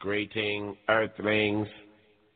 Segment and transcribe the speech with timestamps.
[0.00, 1.66] Greeting, Earthlings.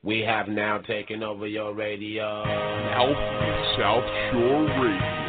[0.03, 2.43] We have now taken over your radio.
[2.45, 5.23] Now from the South Shore Radio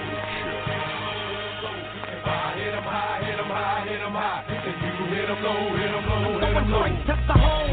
[5.44, 7.70] Going straight to the hole.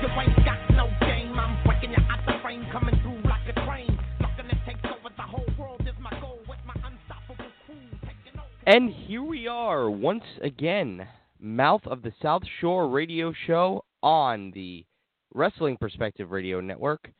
[0.00, 1.38] You ain't got no game.
[1.38, 3.98] I'm breaking you out the frame, coming through like a train.
[4.22, 6.38] Something that takes over the whole world is my goal.
[6.48, 8.48] With my unstoppable crew taking over.
[8.66, 11.06] And here we are once again,
[11.38, 14.84] Mouth of the South Shore radio show on the
[15.34, 17.10] Wrestling Perspective Radio Network.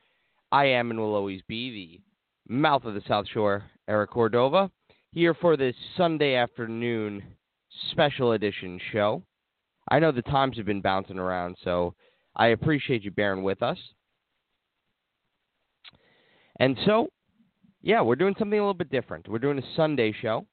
[0.51, 4.71] I am and will always be the Mouth of the South Shore, Eric Cordova,
[5.11, 7.23] here for this Sunday afternoon
[7.91, 9.23] special edition show.
[9.91, 11.93] I know the times have been bouncing around, so
[12.35, 13.77] I appreciate you bearing with us.
[16.59, 17.09] And so,
[17.81, 19.27] yeah, we're doing something a little bit different.
[19.27, 20.45] We're doing a Sunday show.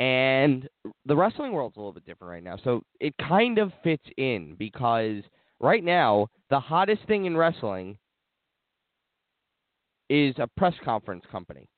[0.00, 0.66] And
[1.04, 2.56] the wrestling world's a little bit different right now.
[2.64, 5.22] So it kind of fits in because
[5.60, 7.98] right now, the hottest thing in wrestling
[10.08, 11.68] is a press conference company.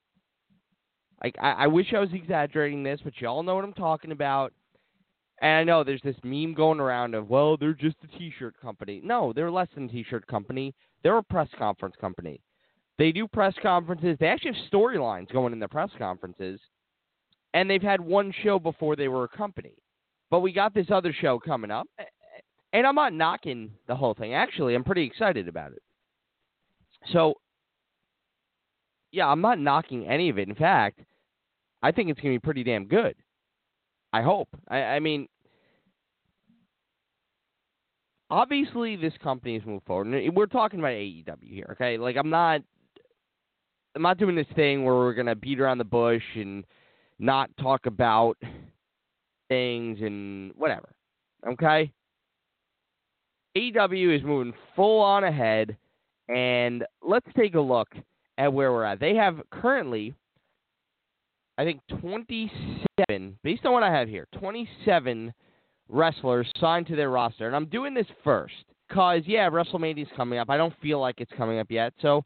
[1.22, 4.12] Like I, I wish I was exaggerating this, but you all know what I'm talking
[4.12, 4.52] about.
[5.40, 9.00] And I know there's this meme going around of, well, they're just a T-shirt company.
[9.02, 10.72] No, they're less than a T-shirt company.
[11.02, 12.40] They're a press conference company.
[12.98, 14.16] They do press conferences.
[14.20, 16.60] They actually have storylines going in their press conferences,
[17.54, 19.74] and they've had one show before they were a company.
[20.30, 21.86] But we got this other show coming up,
[22.72, 24.34] and I'm not knocking the whole thing.
[24.34, 25.82] Actually, I'm pretty excited about it.
[27.12, 27.34] So,
[29.10, 30.48] yeah, I'm not knocking any of it.
[30.48, 31.00] In fact,
[31.82, 33.14] I think it's going to be pretty damn good.
[34.12, 34.48] I hope.
[34.68, 35.26] I, I mean,
[38.32, 40.06] obviously this company has moved forward.
[40.08, 41.98] And we're talking about AEW here, okay?
[41.98, 42.62] Like I'm not
[43.94, 46.64] I'm not doing this thing where we're gonna beat around the bush and
[47.22, 48.36] not talk about
[49.48, 50.90] things and whatever.
[51.48, 51.90] Okay?
[53.56, 55.76] AEW is moving full on ahead
[56.28, 57.88] and let's take a look
[58.38, 58.98] at where we're at.
[58.98, 60.14] They have currently
[61.58, 65.32] I think 27, based on what I have here, 27
[65.88, 67.46] wrestlers signed to their roster.
[67.46, 68.54] And I'm doing this first
[68.88, 70.48] because, yeah, WrestleMania is coming up.
[70.48, 71.92] I don't feel like it's coming up yet.
[72.00, 72.24] So,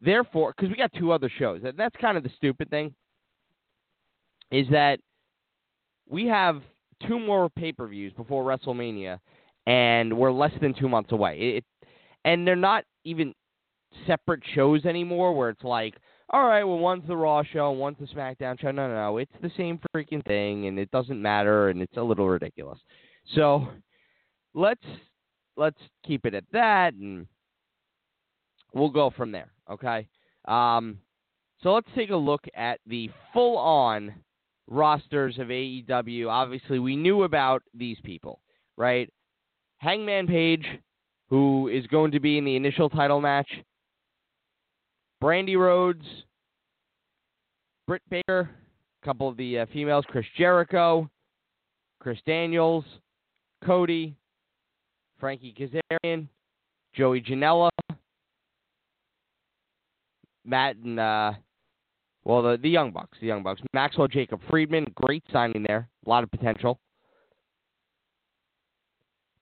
[0.00, 2.94] therefore, because we got two other shows, that's kind of the stupid thing,
[4.54, 5.00] is that
[6.08, 6.62] we have
[7.08, 9.18] two more pay per views before WrestleMania,
[9.66, 11.56] and we're less than two months away.
[11.56, 11.64] It,
[12.24, 13.34] and they're not even
[14.06, 15.94] separate shows anymore where it's like,
[16.30, 18.70] all right, well, one's the Raw show, one's the SmackDown show.
[18.70, 19.18] No, no, no.
[19.18, 22.78] It's the same freaking thing, and it doesn't matter, and it's a little ridiculous.
[23.34, 23.66] So
[24.54, 24.84] let's
[25.56, 27.26] let's keep it at that, and
[28.72, 29.50] we'll go from there.
[29.68, 30.06] Okay.
[30.46, 30.98] Um,
[31.60, 34.14] so let's take a look at the full-on
[34.68, 36.28] rosters of AEW.
[36.28, 38.40] Obviously, we knew about these people,
[38.76, 39.08] right?
[39.78, 40.66] Hangman Page,
[41.28, 43.48] who is going to be in the initial title match.
[45.22, 46.04] Brandi Rhodes,
[47.86, 48.50] Britt Baker,
[49.02, 51.08] a couple of the uh, females, Chris Jericho,
[52.00, 52.84] Chris Daniels,
[53.64, 54.14] Cody,
[55.18, 56.28] Frankie Kazarian,
[56.94, 57.70] Joey Janela,
[60.44, 61.32] Matt and uh,
[62.24, 66.08] well the the Young Bucks, the Young Bucks, Maxwell Jacob Friedman, great signing there, a
[66.08, 66.78] lot of potential.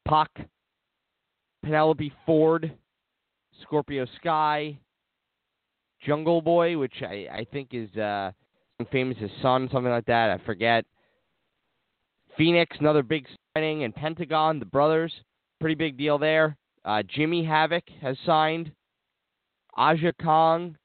[0.06, 0.30] Pac,
[1.62, 2.72] Penelope Ford,
[3.62, 4.78] Scorpio Sky,
[6.04, 8.32] Jungle Boy, which I, I think is uh,
[8.90, 10.30] famous his son, something like that.
[10.30, 10.84] I forget.
[12.36, 15.12] Fenix, another big signing, and Pentagon, the brothers,
[15.60, 16.56] pretty big deal there.
[16.84, 18.72] Uh, Jimmy Havoc has signed.
[19.76, 20.76] Aja Kong,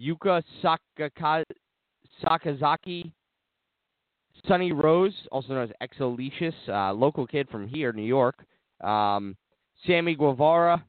[0.00, 1.44] Yuka Sakaka,
[2.24, 3.12] Sakazaki,
[4.46, 8.44] Sunny Rose, also known as Exolicious, uh, local kid from here, New York.
[8.80, 9.36] Um,
[9.86, 10.84] Sammy Guevara,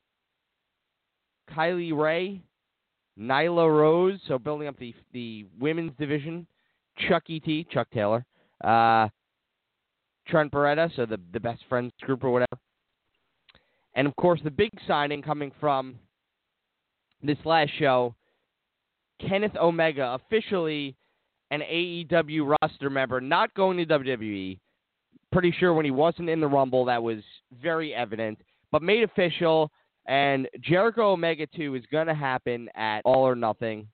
[1.55, 2.41] Kylie Rae,
[3.19, 6.45] Nyla Rose, so building up the the women's division.
[7.07, 8.25] Chuck E.T., Chuck Taylor.
[8.63, 9.07] Uh,
[10.27, 12.59] Trent Beretta, so the, the best friends group or whatever.
[13.95, 15.95] And of course, the big signing coming from
[17.23, 18.15] this last show
[19.19, 20.95] Kenneth Omega, officially
[21.51, 24.59] an AEW roster member, not going to WWE.
[25.31, 27.19] Pretty sure when he wasn't in the Rumble, that was
[27.61, 28.39] very evident,
[28.71, 29.71] but made official
[30.09, 33.87] and Jericho Omega 2 is going to happen at All or Nothing,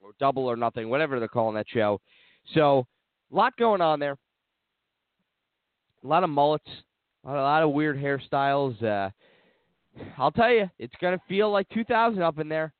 [0.00, 2.00] or Double or Nothing, whatever they're calling that show.
[2.52, 2.84] So,
[3.32, 4.16] a lot going on there.
[6.02, 6.68] A lot of mullets,
[7.24, 8.82] a lot of weird hairstyles.
[8.82, 9.10] Uh,
[10.18, 12.72] I'll tell you, it's going to feel like 2000 up in there.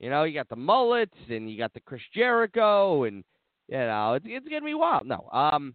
[0.00, 3.22] You know, you got the mullets and you got the Chris Jericho, and,
[3.68, 5.06] you know, it's, it's to be wild.
[5.06, 5.28] No.
[5.30, 5.74] Um,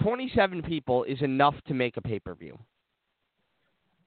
[0.00, 2.56] 27 people is enough to make a pay per view.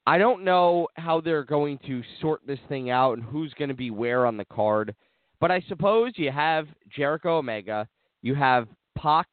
[0.08, 3.76] I don't know how they're going to sort this thing out and who's going to
[3.76, 4.96] be where on the card,
[5.40, 7.88] but I suppose you have Jericho Omega,
[8.22, 9.28] you have Pac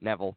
[0.00, 0.36] Neville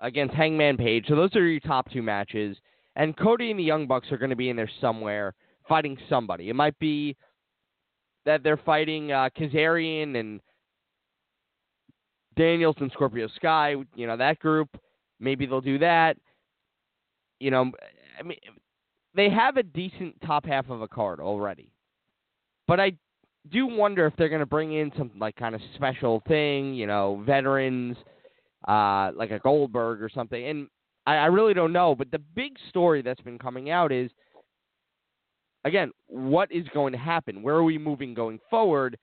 [0.00, 1.06] against Hangman Page.
[1.08, 2.56] So those are your top two matches.
[2.94, 5.34] And Cody and the Young Bucks are going to be in there somewhere
[5.68, 6.48] fighting somebody.
[6.48, 7.16] It might be
[8.24, 10.40] that they're fighting uh, Kazarian and
[12.36, 14.68] Daniels and Scorpio Sky, you know, that group.
[15.20, 16.16] Maybe they'll do that.
[17.40, 17.72] You know,
[18.18, 18.38] I mean,
[19.14, 21.70] they have a decent top half of a card already.
[22.66, 22.92] But I
[23.50, 26.86] do wonder if they're going to bring in some like kind of special thing, you
[26.86, 27.96] know, veterans,
[28.66, 30.44] uh, like a Goldberg or something.
[30.44, 30.68] And
[31.06, 31.94] I, I really don't know.
[31.94, 34.10] But the big story that's been coming out is,
[35.64, 37.42] again, what is going to happen?
[37.42, 38.98] Where are we moving going forward?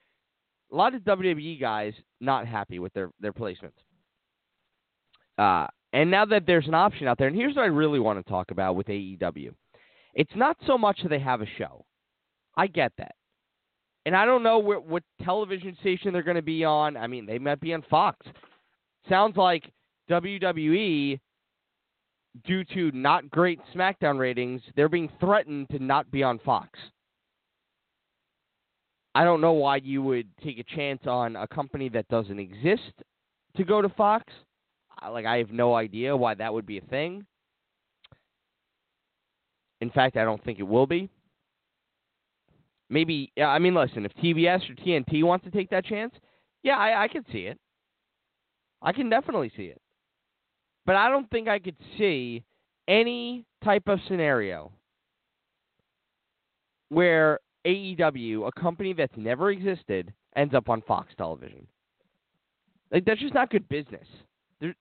[0.72, 3.74] A lot of WWE guys not happy with their their placements.
[5.38, 8.24] Uh, and now that there's an option out there, and here's what I really want
[8.24, 9.54] to talk about with AEW.
[10.14, 11.86] It's not so much that they have a show.
[12.58, 13.16] I get that.
[14.06, 16.96] And I don't know where, what television station they're going to be on.
[16.96, 18.26] I mean, they might be on Fox.
[19.10, 19.64] Sounds like
[20.10, 21.20] WWE,
[22.44, 26.78] due to not great SmackDown ratings, they're being threatened to not be on Fox.
[29.14, 32.92] I don't know why you would take a chance on a company that doesn't exist
[33.56, 34.26] to go to Fox.
[35.10, 37.26] Like, I have no idea why that would be a thing.
[39.82, 41.10] In fact, I don't think it will be.
[42.90, 46.14] Maybe, I mean, listen, if TBS or TNT wants to take that chance,
[46.64, 47.58] yeah, I, I could see it.
[48.82, 49.82] I can definitely see it.
[50.86, 52.44] But I don't think I could see
[52.88, 54.72] any type of scenario
[56.90, 61.66] where AEW, a company that's never existed, ends up on Fox television.
[62.92, 64.08] Like that's just not good business.
[64.62, 64.76] There,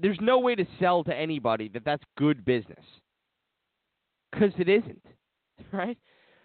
[0.00, 2.84] there's no way to sell to anybody that that's good business.
[4.34, 5.04] Cuz it isn't.
[5.72, 5.98] Right?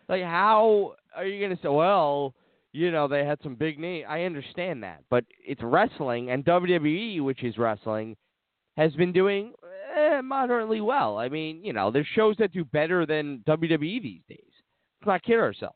[0.07, 2.35] Like how are you to say, well,
[2.71, 4.05] you know, they had some big name.
[4.07, 8.15] I understand that, but it's wrestling, and WWE, which is wrestling,
[8.79, 9.51] has been doing
[9.93, 11.17] eh, moderately well.
[11.17, 14.39] I mean, you know, there's shows that do better than WWE these days.
[15.01, 15.75] Let's not kid ourselves.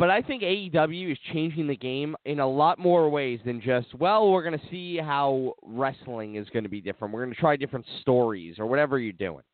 [0.00, 3.94] But I think AEW is changing the game in a lot more ways than just,
[3.94, 7.14] well, we're going to see how wrestling is going to be different.
[7.14, 9.44] We're going to try different stories or whatever you're doing.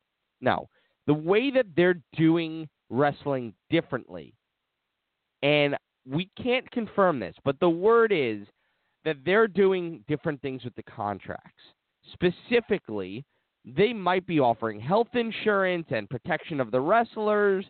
[0.41, 0.69] No.
[1.05, 4.33] The way that they're doing wrestling differently
[5.43, 5.75] and
[6.09, 8.47] we can't confirm this, but the word is
[9.05, 11.63] that they're doing different things with the contracts.
[12.13, 13.25] Specifically,
[13.65, 17.65] they might be offering health insurance and protection of the wrestlers.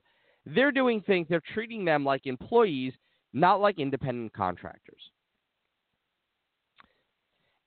[0.45, 2.93] They're doing things, they're treating them like employees,
[3.33, 5.01] not like independent contractors.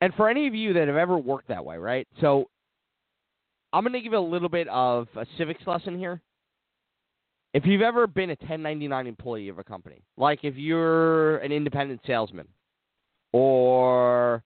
[0.00, 2.08] And for any of you that have ever worked that way, right?
[2.20, 2.48] So
[3.72, 6.22] I'm going to give a little bit of a civics lesson here.
[7.52, 12.00] If you've ever been a 1099 employee of a company, like if you're an independent
[12.06, 12.46] salesman
[13.32, 14.42] or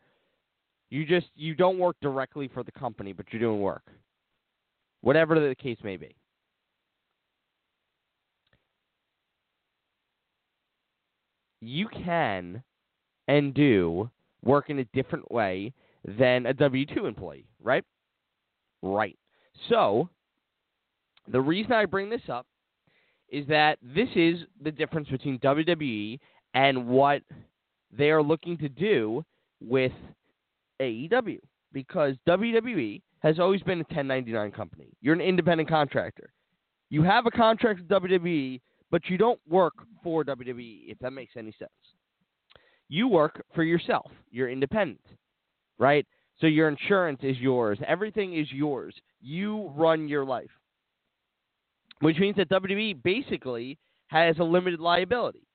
[0.90, 3.86] you just you don't work directly for the company but you're doing work.
[5.00, 6.14] Whatever the case may be.
[11.60, 12.62] You can
[13.26, 14.10] and do
[14.42, 15.72] work in a different way
[16.04, 17.84] than a W 2 employee, right?
[18.82, 19.16] Right.
[19.70, 20.10] So,
[21.28, 22.46] the reason I bring this up
[23.30, 26.18] is that this is the difference between WWE
[26.52, 27.22] and what
[27.96, 29.24] they are looking to do
[29.60, 29.92] with
[30.80, 31.38] AEW.
[31.72, 34.88] Because WWE has always been a 1099 company.
[35.00, 36.32] You're an independent contractor.
[36.90, 38.60] You have a contract with WWE,
[38.90, 41.70] but you don't work for WWE, if that makes any sense.
[42.88, 44.12] You work for yourself.
[44.30, 45.00] You're independent,
[45.78, 46.06] right?
[46.40, 47.78] So your insurance is yours.
[47.88, 48.94] Everything is yours.
[49.20, 50.50] You run your life
[52.04, 55.46] which means that WWE basically has a limited liability,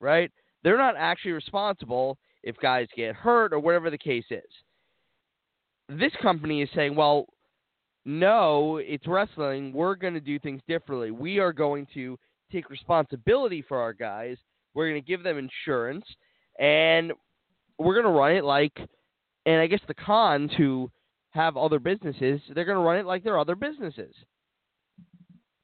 [0.00, 0.30] right?
[0.64, 4.42] They're not actually responsible if guys get hurt or whatever the case is.
[5.88, 7.26] This company is saying, well,
[8.06, 9.72] no, it's wrestling.
[9.72, 11.10] We're going to do things differently.
[11.10, 12.18] We are going to
[12.50, 14.38] take responsibility for our guys.
[14.74, 16.04] We're going to give them insurance,
[16.58, 17.12] and
[17.78, 18.76] we're going to run it like,
[19.46, 20.90] and I guess the Khans who
[21.30, 24.14] have other businesses, they're going to run it like they're other businesses.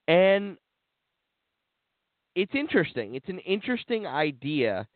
[0.06, 0.56] And
[2.40, 3.14] it's interesting.
[3.16, 4.88] It's an interesting idea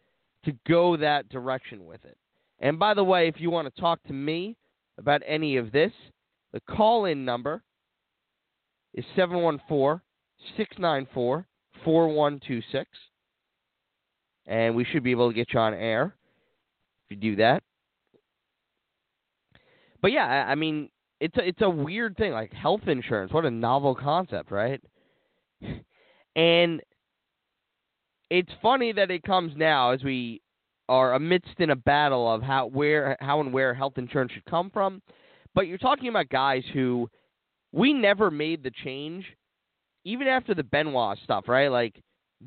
[0.46, 2.16] to go that direction with it.
[2.58, 4.56] And by the way, if you want to talk to me
[4.98, 5.92] about any of this,
[6.54, 7.62] the call in number
[8.94, 10.00] is 714
[10.56, 11.46] 694
[11.84, 12.88] 4126.
[14.46, 16.14] And we should be able to get you on air
[17.04, 17.62] if you do that.
[20.00, 20.88] but yeah, I, mean,
[21.20, 23.32] it's a, it's a weird thing, like health insurance.
[23.32, 24.80] What a novel concept, right?
[26.36, 26.80] and
[28.31, 30.40] it's funny that it comes now as we
[30.88, 34.71] are amidst in a battle of how where how and where health insurance should come
[34.71, 35.00] from.
[35.54, 37.09] But you're talking about guys who
[37.73, 39.25] we never made the change,
[40.04, 41.69] even after the Benoit stuff, right?
[41.69, 42.00] Like,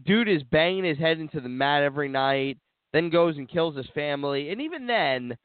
[0.06, 2.58] dude is banging his head into the mat every night,
[2.94, 5.36] then goes and kills his family, and even then,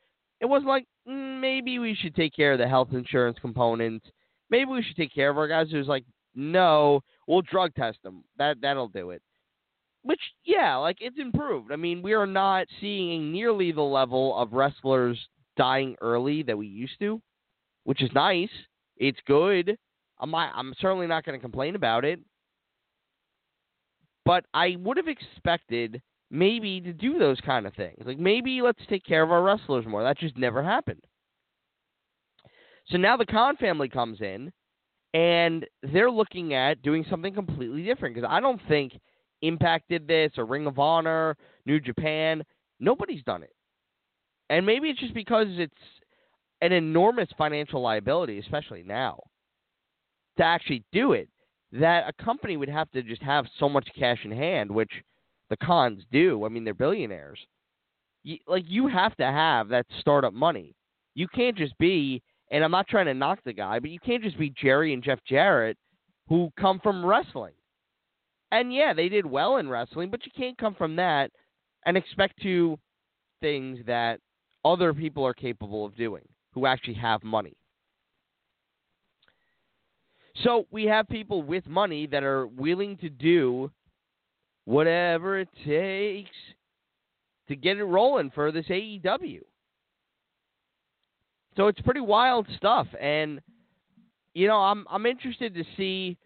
[0.40, 4.02] it wasn't like mm, maybe we should take care of the health insurance component.
[4.50, 5.68] Maybe we should take care of our guys.
[5.72, 8.24] It was like, no, we'll drug test them.
[8.38, 9.22] That that'll do it.
[10.02, 11.70] Which, yeah, like it's improved.
[11.72, 15.18] I mean, we are not seeing nearly the level of wrestlers
[15.56, 17.20] dying early that we used to,
[17.84, 18.50] which is nice.
[18.96, 19.76] It's good.
[20.18, 22.20] I'm I'm certainly not going to complain about it.
[24.24, 27.98] But I would have expected maybe to do those kind of things.
[28.04, 30.02] Like maybe let's take care of our wrestlers more.
[30.02, 31.04] That just never happened.
[32.88, 34.52] So now the Khan family comes in
[35.14, 38.92] and they're looking at doing something completely different because I don't think
[39.42, 42.42] Impact did this or Ring of Honor, New Japan.
[42.80, 43.52] Nobody's done it.
[44.50, 45.72] And maybe it's just because it's
[46.60, 49.20] an enormous financial liability, especially now,
[50.38, 51.28] to actually do it,
[51.72, 54.90] that a company would have to just have so much cash in hand, which
[55.50, 56.44] the Khans do.
[56.44, 57.38] I mean, they're billionaires.
[58.24, 60.74] You, like, you have to have that startup money.
[61.14, 64.22] You can't just be, and I'm not trying to knock the guy, but you can't
[64.22, 65.76] just be Jerry and Jeff Jarrett
[66.28, 67.54] who come from wrestling.
[68.52, 71.30] And yeah, they did well in wrestling, but you can't come from that
[71.86, 72.78] and expect to
[73.40, 74.20] things that
[74.62, 77.56] other people are capable of doing who actually have money.
[80.44, 83.70] So we have people with money that are willing to do
[84.66, 86.36] whatever it takes
[87.48, 89.40] to get it rolling for this AEW.
[91.56, 93.40] So it's pretty wild stuff and
[94.34, 96.16] you know, I'm I'm interested to see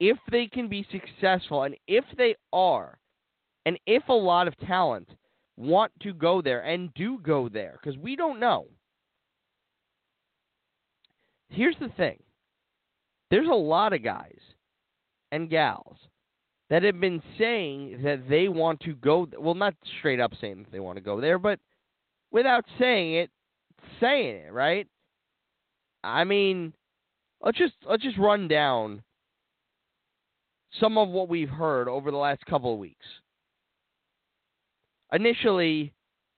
[0.00, 2.98] if they can be successful and if they are
[3.66, 5.08] and if a lot of talent
[5.56, 8.66] want to go there and do go there because we don't know.
[11.50, 12.18] Here's the thing.
[13.30, 14.38] There's a lot of guys
[15.30, 15.96] and gals
[16.70, 20.72] that have been saying that they want to go well not straight up saying that
[20.72, 21.58] they want to go there but
[22.30, 23.30] without saying it
[24.00, 24.86] saying it right
[26.02, 26.72] i mean
[27.42, 29.02] let's just let's just run down
[30.78, 33.06] some of what we've heard over the last couple of weeks
[35.12, 35.92] initially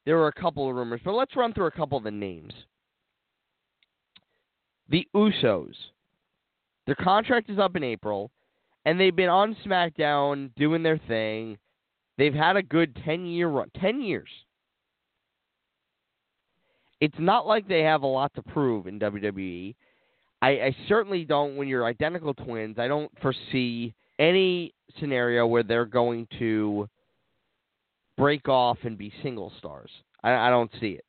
[0.06, 2.52] there were a couple of rumors but let's run through a couple of the names
[4.88, 5.74] the usos
[6.86, 8.30] their contract is up in april
[8.84, 11.58] and they've been on SmackDown doing their thing.
[12.18, 13.70] They've had a good 10 year run.
[13.80, 14.28] 10 years.
[17.00, 19.74] It's not like they have a lot to prove in WWE.
[20.40, 23.92] I, I certainly don't, when you're identical twins, I don't foresee
[24.22, 26.88] any scenario where they're going to
[28.16, 29.90] break off and be single stars.
[30.22, 31.04] I, I don't see it.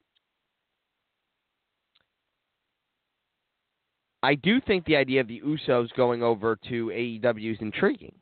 [4.24, 8.16] I do think the idea of the Usos going over to AEW is intriguing.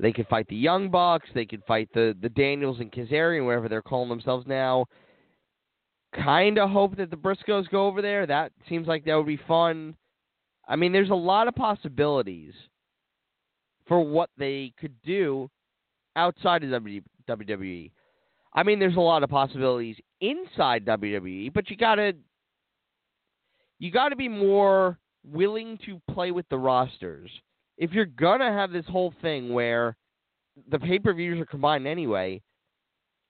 [0.00, 1.28] They could fight the Young Bucks.
[1.34, 4.86] They could fight the, the Daniels and Kazarian, wherever they're calling themselves now.
[6.14, 8.26] Kind of hope that the Briscoes go over there.
[8.26, 9.94] That seems like that would be fun.
[10.66, 12.54] I mean, there's a lot of possibilities
[13.86, 15.50] for what they could do
[16.16, 16.70] outside of
[17.28, 17.90] WWE.
[18.54, 22.14] I mean, there's a lot of possibilities inside WWE, but you got to
[23.78, 27.30] you got to be more willing to play with the rosters.
[27.76, 29.96] If you're gonna have this whole thing where
[30.70, 32.40] the pay per views are combined anyway,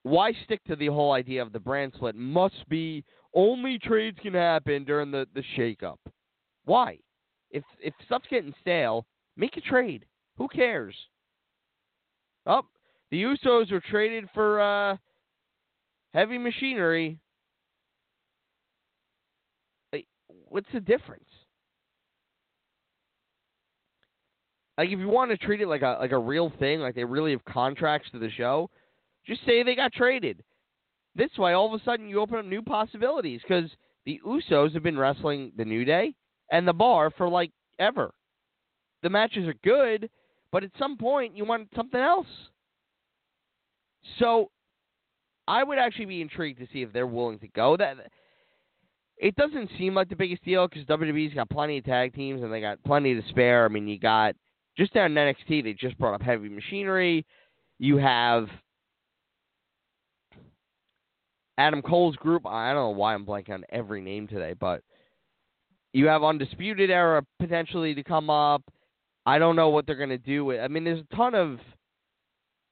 [0.04, 2.14] why stick to the whole idea of the brand split?
[2.14, 5.98] Must be only trades can happen during the the shakeup.
[6.64, 6.98] Why?
[7.50, 9.04] If if stuff's getting stale,
[9.36, 10.06] make a trade.
[10.38, 10.94] Who cares?
[12.46, 12.62] Oh,
[13.10, 14.96] the Usos were traded for uh,
[16.12, 17.18] heavy machinery.
[20.48, 21.28] what's the difference?
[24.78, 27.04] Like if you want to treat it like a like a real thing, like they
[27.04, 28.70] really have contracts to the show,
[29.26, 30.42] just say they got traded.
[31.14, 33.70] This way, all of a sudden, you open up new possibilities because
[34.04, 36.14] the Usos have been wrestling the New Day
[36.50, 38.12] and the Bar for like ever.
[39.02, 40.10] The matches are good,
[40.52, 42.26] but at some point, you want something else.
[44.18, 44.50] So,
[45.48, 47.76] I would actually be intrigued to see if they're willing to go.
[47.76, 47.96] That
[49.18, 52.52] it doesn't seem like the biggest deal because WWE's got plenty of tag teams and
[52.52, 53.64] they got plenty to spare.
[53.64, 54.34] I mean, you got
[54.76, 57.24] just down in NXT, they just brought up Heavy Machinery.
[57.78, 58.48] You have
[61.58, 62.46] Adam Cole's group.
[62.46, 64.82] I don't know why I'm blanking on every name today, but
[65.92, 68.62] you have Undisputed Era potentially to come up.
[69.26, 70.44] I don't know what they're going to do.
[70.44, 71.58] With, I mean, there's a ton of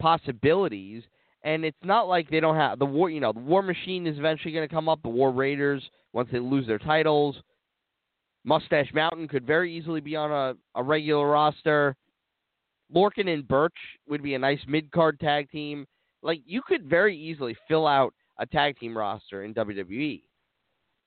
[0.00, 1.02] possibilities,
[1.42, 3.10] and it's not like they don't have the war.
[3.10, 5.02] You know, the War Machine is eventually going to come up.
[5.02, 5.82] The War Raiders
[6.12, 7.36] once they lose their titles.
[8.44, 11.96] Mustache Mountain could very easily be on a, a regular roster.
[12.94, 13.74] Lorcan and Burch
[14.08, 15.86] would be a nice mid card tag team.
[16.22, 20.22] Like you could very easily fill out a tag team roster in WWE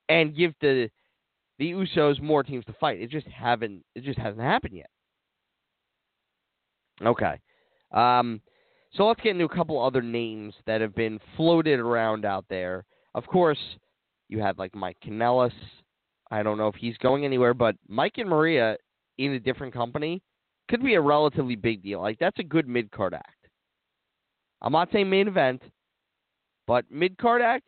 [0.10, 0.90] and give the
[1.60, 3.00] the Usos more teams to fight.
[3.00, 4.90] It just haven't it just hasn't happened yet.
[7.06, 7.40] Okay.
[7.92, 8.42] Um
[8.94, 12.86] so let's get into a couple other names that have been floated around out there.
[13.14, 13.60] Of course,
[14.30, 15.52] you have like Mike Kanellis.
[16.32, 18.78] I don't know if he's going anywhere, but Mike and Maria
[19.18, 20.22] in a different company
[20.70, 22.02] could be a relatively big deal.
[22.02, 23.48] Like that's a good mid card act.
[24.62, 25.62] I'm not saying main event,
[26.66, 27.64] but mid card act,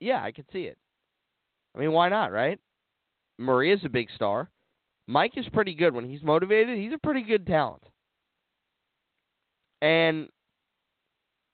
[0.00, 0.78] yeah, I could see it.
[1.74, 2.58] I mean, why not, right?
[3.38, 4.50] Maria's a big star.
[5.08, 6.78] Mike is pretty good when he's motivated.
[6.78, 7.82] He's a pretty good talent.
[9.80, 10.28] And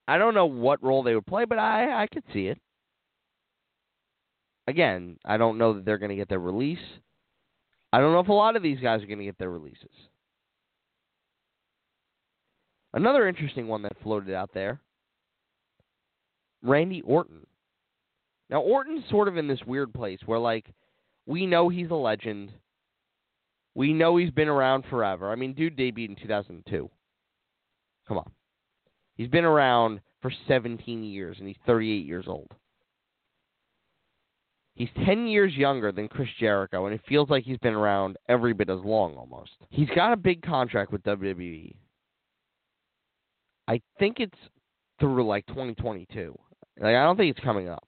[0.09, 2.59] I don't know what role they would play, but I I could see it.
[4.67, 6.79] Again, I don't know that they're going to get their release.
[7.93, 9.91] I don't know if a lot of these guys are going to get their releases.
[12.93, 14.81] Another interesting one that floated out there
[16.63, 17.47] Randy Orton.
[18.51, 20.67] Now, Orton's sort of in this weird place where, like,
[21.27, 22.51] we know he's a legend.
[23.75, 25.31] We know he's been around forever.
[25.31, 26.91] I mean, dude debuted in 2002.
[28.07, 28.31] Come on.
[29.17, 32.51] He's been around for 17 years, and he's 38 years old.
[34.77, 38.53] He's 10 years younger than Chris Jericho, and it feels like he's been around every
[38.53, 39.53] bit as long almost.
[39.71, 41.77] He's got a big contract with WWE.
[43.69, 44.39] I think it's
[44.99, 46.37] through like 2022.
[46.81, 47.87] Like, I don't think it's coming up.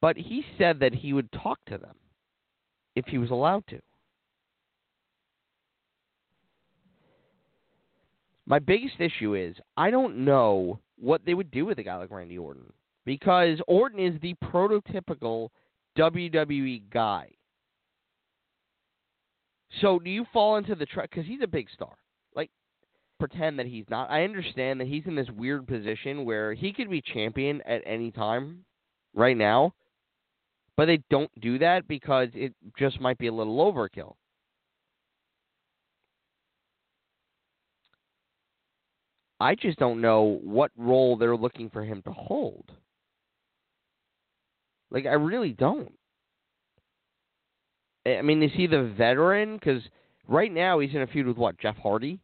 [0.00, 1.96] But he said that he would talk to them
[2.96, 3.80] if he was allowed to.
[8.46, 12.10] My biggest issue is I don't know what they would do with a guy like
[12.10, 12.72] Randy Orton
[13.04, 15.50] because Orton is the prototypical
[15.96, 17.28] WWE guy.
[19.80, 21.10] So do you fall into the trap?
[21.10, 21.94] Because he's a big star.
[22.34, 22.50] Like,
[23.18, 24.10] pretend that he's not.
[24.10, 28.10] I understand that he's in this weird position where he could be champion at any
[28.10, 28.64] time
[29.14, 29.74] right now,
[30.80, 34.14] but they don't do that because it just might be a little overkill.
[39.38, 42.64] I just don't know what role they're looking for him to hold.
[44.90, 45.92] Like, I really don't.
[48.06, 49.56] I mean, is he the veteran?
[49.56, 49.82] Because
[50.28, 52.20] right now he's in a feud with what Jeff Hardy.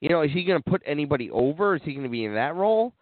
[0.00, 1.76] You know, is he going to put anybody over?
[1.76, 2.94] Is he going to be in that role,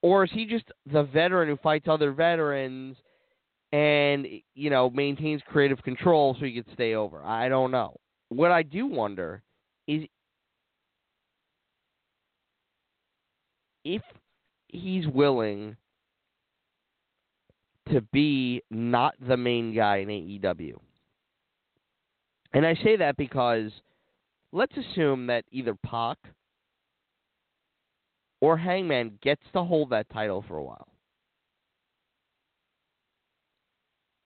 [0.00, 2.96] or is he just the veteran who fights other veterans
[3.72, 7.22] and you know maintains creative control so he could stay over?
[7.24, 7.96] I don't know.
[8.28, 9.42] What I do wonder
[9.86, 10.04] is
[13.84, 14.02] if
[14.68, 15.76] he's willing
[17.92, 20.74] to be not the main guy in AEW.
[22.52, 23.70] And I say that because
[24.52, 26.18] let's assume that either Pac
[28.40, 30.88] or Hangman gets to hold that title for a while.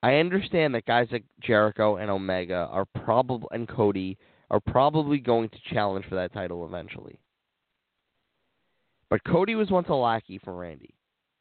[0.03, 4.17] I understand that guys like Jericho and Omega are probably and Cody
[4.51, 7.21] are probably going to challenge for that title eventually.
[9.11, 10.95] But Cody was once a lackey for Randy.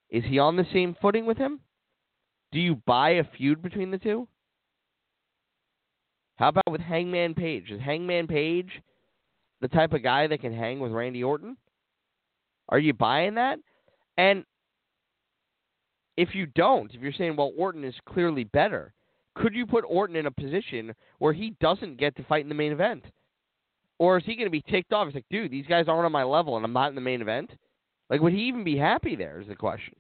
[0.10, 1.60] Is he on the same footing with him?
[2.52, 4.28] Do you buy a feud between the two?
[6.36, 7.70] How about with Hangman Page?
[7.70, 8.82] Is Hangman Page
[9.62, 11.58] the type of guy that can hang with Randy Orton?
[12.70, 13.60] Are you buying that?
[14.18, 14.46] And
[16.20, 18.94] if you don't, if you're saying, well, Orton is clearly better,
[19.36, 22.56] could you put Orton in a position where he doesn't get to fight in the
[22.56, 23.06] main event?
[24.00, 25.08] Or is he going to be ticked off?
[25.08, 27.22] He's like, dude, these guys aren't on my level and I'm not in the main
[27.22, 27.52] event?
[28.10, 29.94] Like, would he even be happy there, is the question.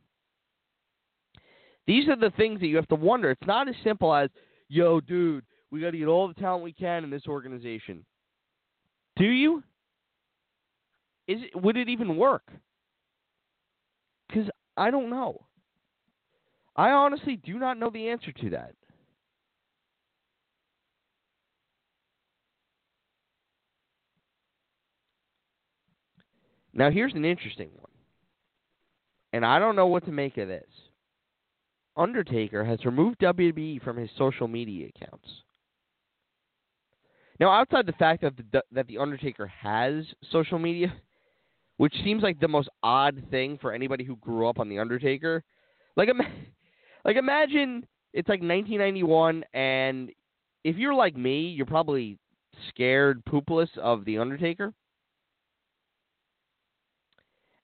[1.88, 3.32] These are the things that you have to wonder.
[3.32, 4.30] It's not as simple as,
[4.68, 8.06] yo, dude, we got to get all the talent we can in this organization.
[9.16, 9.64] Do you?
[11.30, 12.52] Is it, would it even work?
[14.28, 15.46] Because I don't know.
[16.80, 18.74] I honestly do not know the answer to that.
[26.74, 27.92] Now, here's an interesting one.
[29.34, 30.70] And I don't know what to make of this.
[31.98, 35.28] Undertaker has removed WWE from his social media accounts.
[37.42, 40.94] Now, outside the fact that the that the Undertaker has social media,
[41.76, 45.44] which seems like the most odd thing for anybody who grew up on the Undertaker.
[45.98, 46.08] Like,
[47.06, 50.12] like imagine it's like 1991, and
[50.64, 52.18] if you're like me, you're probably
[52.70, 54.74] scared poopless of the Undertaker.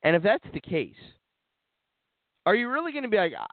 [0.04, 0.94] And if that's the case,
[2.46, 3.48] are you really going to be like, "I-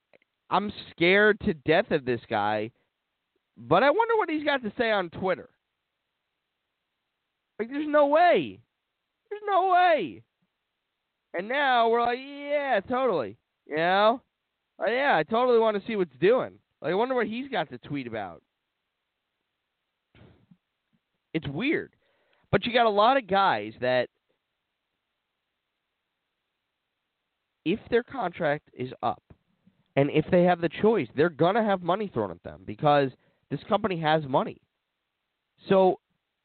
[0.50, 2.70] I'm scared to death of this guy,
[3.56, 5.48] but I wonder what he's got to say on Twitter?
[7.58, 8.60] Like, there's no way.
[9.30, 10.22] There's no way.
[11.32, 13.36] And now we're like, yeah, totally.
[13.66, 14.20] You know?
[14.84, 16.52] Oh, yeah, I totally want to see what's doing.
[16.80, 18.42] Like, I wonder what he's got to tweet about.
[21.34, 21.92] It's weird.
[22.50, 24.08] But you got a lot of guys that,
[27.64, 29.22] if their contract is up,
[29.94, 33.10] and if they have the choice, they're going to have money thrown at them because
[33.50, 34.58] this company has money.
[35.68, 36.00] So,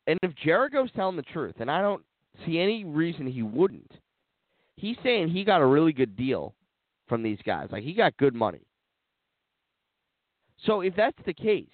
[0.06, 2.04] and if Jericho's telling the truth, and I don't
[2.46, 3.92] see any reason he wouldn't,
[4.76, 6.54] he's saying he got a really good deal
[7.08, 7.70] from these guys.
[7.72, 8.68] Like, he got good money.
[10.66, 11.68] So, if that's the case,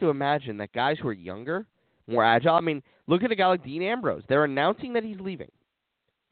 [0.00, 1.66] to imagine that guys who are younger,
[2.06, 2.54] more agile.
[2.54, 4.22] I mean, look at a guy like Dean Ambrose.
[4.28, 5.50] They're announcing that he's leaving.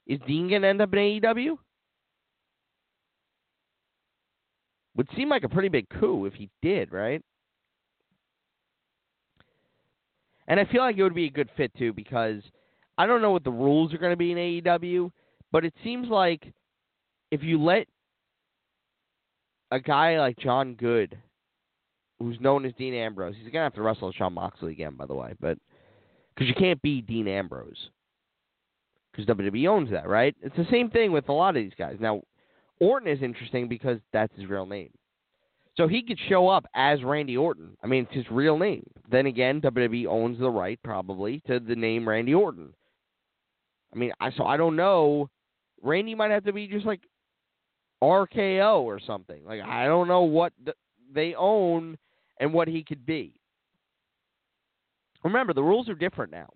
[0.06, 1.56] Is Dean to end up in AEW?
[4.96, 7.22] Would seem like a pretty big coup if he did, right?
[10.46, 12.42] And I feel like it would be a good fit too because
[12.96, 15.10] I don't know what the rules are going to be in AEW,
[15.50, 16.52] but it seems like
[17.34, 17.86] if you let
[19.72, 21.18] a guy like Jon Good,
[22.20, 25.14] who's known as Dean Ambrose, he's to have to wrestle Shawn Moxley again, by the
[25.14, 25.58] way, but
[26.34, 27.90] because you can't be Dean Ambrose
[29.10, 30.34] because WWE owns that, right?
[30.42, 31.96] It's the same thing with a lot of these guys.
[32.00, 32.22] Now,
[32.80, 34.90] Orton is interesting because that's his real name.
[35.76, 37.76] So he could show up as Randy Orton.
[37.82, 38.88] I mean, it's his real name.
[39.10, 42.72] Then again, WWE owns the right probably to the name Randy Orton.
[43.92, 45.28] I mean, I so I don't know.
[45.82, 47.00] Randy might have to be just like
[48.04, 49.44] RKO or something.
[49.44, 50.76] Like I don't know what th-
[51.12, 51.96] they own
[52.38, 53.34] and what he could be.
[55.22, 56.48] Remember, the rules are different now.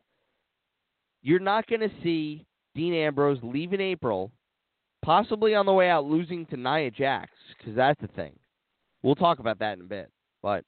[1.23, 4.31] You're not going to see Dean Ambrose leave in April
[5.03, 8.39] possibly on the way out losing to Nia Jax because that's the thing.
[9.03, 10.11] We'll talk about that in a bit,
[10.43, 10.65] but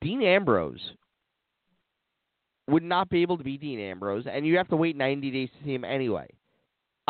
[0.00, 0.80] Dean Ambrose
[2.68, 5.48] would not be able to be Dean Ambrose, and you have to wait 90 days
[5.50, 6.28] to see him anyway.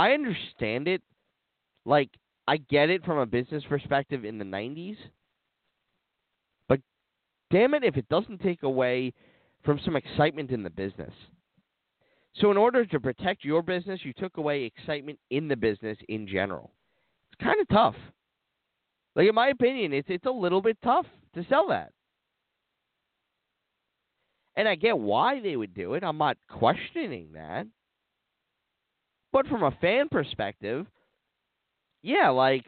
[0.03, 1.01] I understand it.
[1.85, 2.11] Like,
[2.49, 4.97] I get it from a business perspective in the 90s,
[6.69, 6.81] but
[7.53, 9.13] damn it if it doesn't take away
[9.65, 11.15] from some excitement in the business.
[12.35, 16.27] So, in order to protect your business, you took away excitement in the business in
[16.27, 16.73] general.
[17.31, 17.95] It's kind of tough.
[19.15, 21.93] Like, in my opinion, it's it's a little bit tough to sell that.
[24.57, 26.03] And I get why they would do it.
[26.03, 27.69] I'm not questioning that.
[29.33, 30.87] But from a fan perspective,
[32.03, 32.65] yeah, like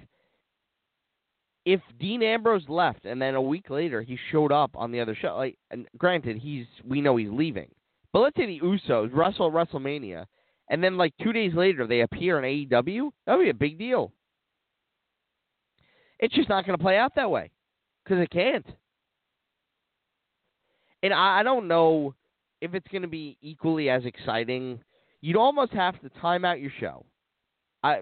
[1.65, 5.15] if Dean Ambrose left and then a week later he showed up on the other
[5.15, 7.69] show, like and granted he's we know he's leaving.
[8.13, 10.27] But let's say the Usos wrestle WrestleMania
[10.71, 13.79] and then like two days later they appear in AEW, that would be a big
[13.79, 14.13] deal.
[16.19, 17.51] It's just not going to play out that way
[18.03, 18.67] because it can't.
[21.03, 22.15] And I, I don't know
[22.61, 24.81] if it's going to be equally as exciting.
[25.25, 27.07] You'd almost have to time out your show.
[27.83, 28.01] I,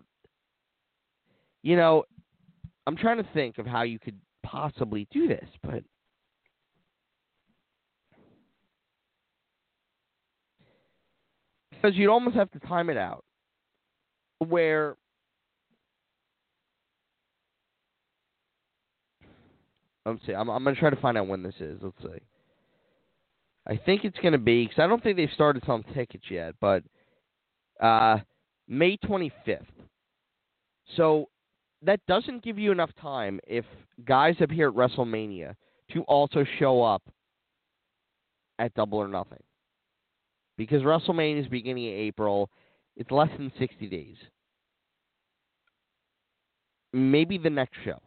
[1.62, 2.02] you know,
[2.84, 5.84] I'm trying to think of how you could possibly do this, but
[11.70, 13.24] because you'd almost have to time it out
[14.40, 14.96] where
[20.04, 22.20] let's see I'm I'm going to try to find out when this is let's see
[23.64, 26.56] I think it's going to be cuz I don't think they've started selling tickets yet
[26.60, 26.82] but
[27.82, 28.18] uh
[28.68, 29.66] May 25th
[30.96, 31.28] so
[31.82, 33.64] that doesn't give you enough time if
[34.04, 35.54] guys appear at WrestleMania
[35.92, 37.02] to also show up
[38.58, 39.42] at Double or Nothing.
[40.56, 42.50] Because WrestleMania is beginning of April,
[42.96, 44.16] it's less than 60 days.
[46.92, 47.98] Maybe the next show.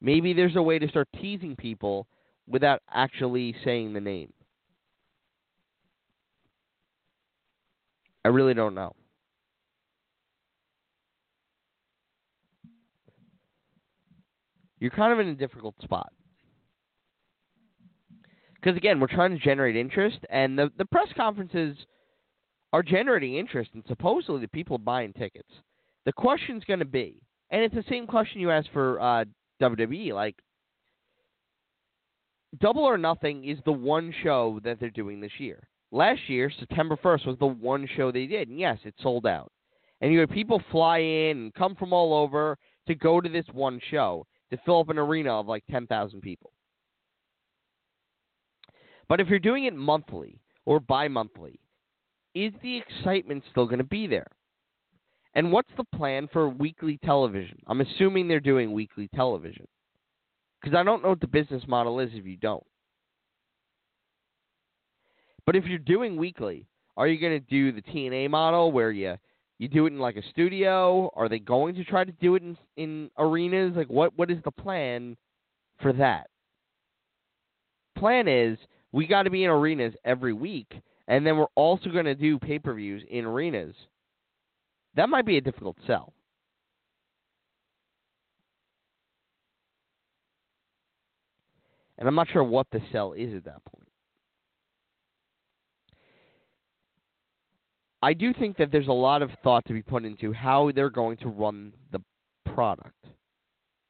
[0.00, 2.06] Maybe there's a way to start teasing people
[2.48, 4.32] without actually saying the name.
[8.26, 8.92] I really don't know.
[14.78, 16.12] you're kind of in a difficult spot.
[18.54, 21.76] Because again, we're trying to generate interest, and the the press conferences
[22.72, 25.48] are generating interest, and supposedly the people buying tickets.
[26.04, 29.24] The question's going to be, and it's the same question you asked for uh,
[29.62, 30.36] WWE, like,
[32.60, 35.68] Double or Nothing is the one show that they're doing this year.
[35.92, 38.48] Last year, September 1st, was the one show they did.
[38.48, 39.52] And yes, it sold out.
[40.00, 43.46] And you had people fly in and come from all over to go to this
[43.52, 46.52] one show to fill up an arena of like 10,000 people.
[49.08, 51.60] But if you're doing it monthly or bi monthly,
[52.34, 54.26] is the excitement still going to be there?
[55.34, 57.58] And what's the plan for weekly television?
[57.66, 59.66] I'm assuming they're doing weekly television.
[60.60, 62.64] Because I don't know what the business model is if you don't.
[65.46, 69.16] But if you're doing weekly, are you going to do the TNA model where you
[69.58, 71.10] you do it in like a studio?
[71.14, 73.74] Are they going to try to do it in in arenas?
[73.76, 75.16] Like what what is the plan
[75.80, 76.28] for that?
[77.96, 78.58] Plan is
[78.92, 80.74] we got to be in arenas every week,
[81.06, 83.74] and then we're also going to do pay per views in arenas.
[84.96, 86.12] That might be a difficult sell.
[91.98, 93.85] And I'm not sure what the sell is at that point.
[98.06, 100.90] I do think that there's a lot of thought to be put into how they're
[100.90, 101.98] going to run the
[102.54, 103.04] product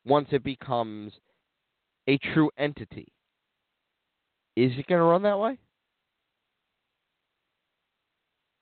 [0.07, 1.13] once it becomes
[2.09, 3.09] a true entity.
[4.57, 5.59] Is it going to run that way?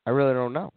[0.04, 0.72] I really don't know.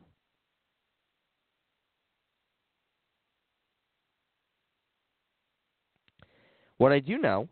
[6.78, 7.50] What I do know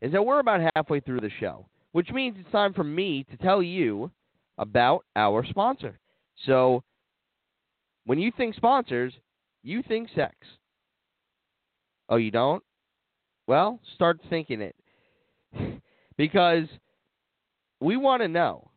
[0.00, 3.36] is that we're about halfway through the show, which means it's time for me to
[3.36, 4.10] tell you
[4.58, 5.98] about our sponsor.
[6.46, 6.82] So,
[8.04, 9.12] when you think sponsors,
[9.62, 10.34] you think sex.
[12.08, 12.62] Oh, you don't?
[13.46, 14.76] Well, start thinking it.
[16.16, 16.66] because
[17.80, 18.70] we want to know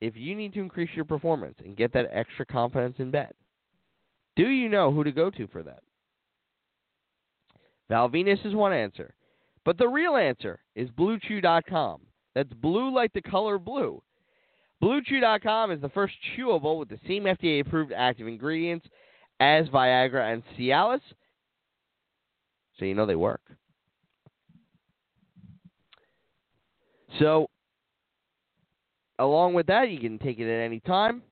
[0.00, 3.32] if you need to increase your performance and get that extra confidence in bed.
[4.36, 5.82] Do you know who to go to for that?
[7.88, 9.14] Val Venis is one answer.
[9.64, 12.00] But the real answer is BlueChew.com.
[12.34, 14.02] That's blue like the color blue.
[14.82, 18.86] BlueChew.com is the first chewable with the same FDA approved active ingredients
[19.38, 21.00] as Viagra and Cialis.
[22.78, 23.42] So you know they work.
[27.18, 27.48] So,
[29.18, 31.22] along with that, you can take it at any time,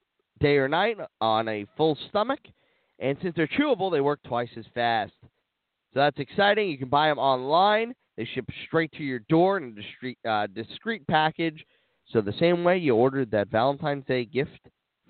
[0.40, 2.40] day or night, on a full stomach.
[2.98, 5.12] And since they're chewable, they work twice as fast.
[5.22, 6.68] So that's exciting.
[6.68, 7.94] You can buy them online.
[8.16, 11.64] They ship straight to your door in a discreet, uh, discreet package.
[12.10, 14.60] So the same way you ordered that Valentine's Day gift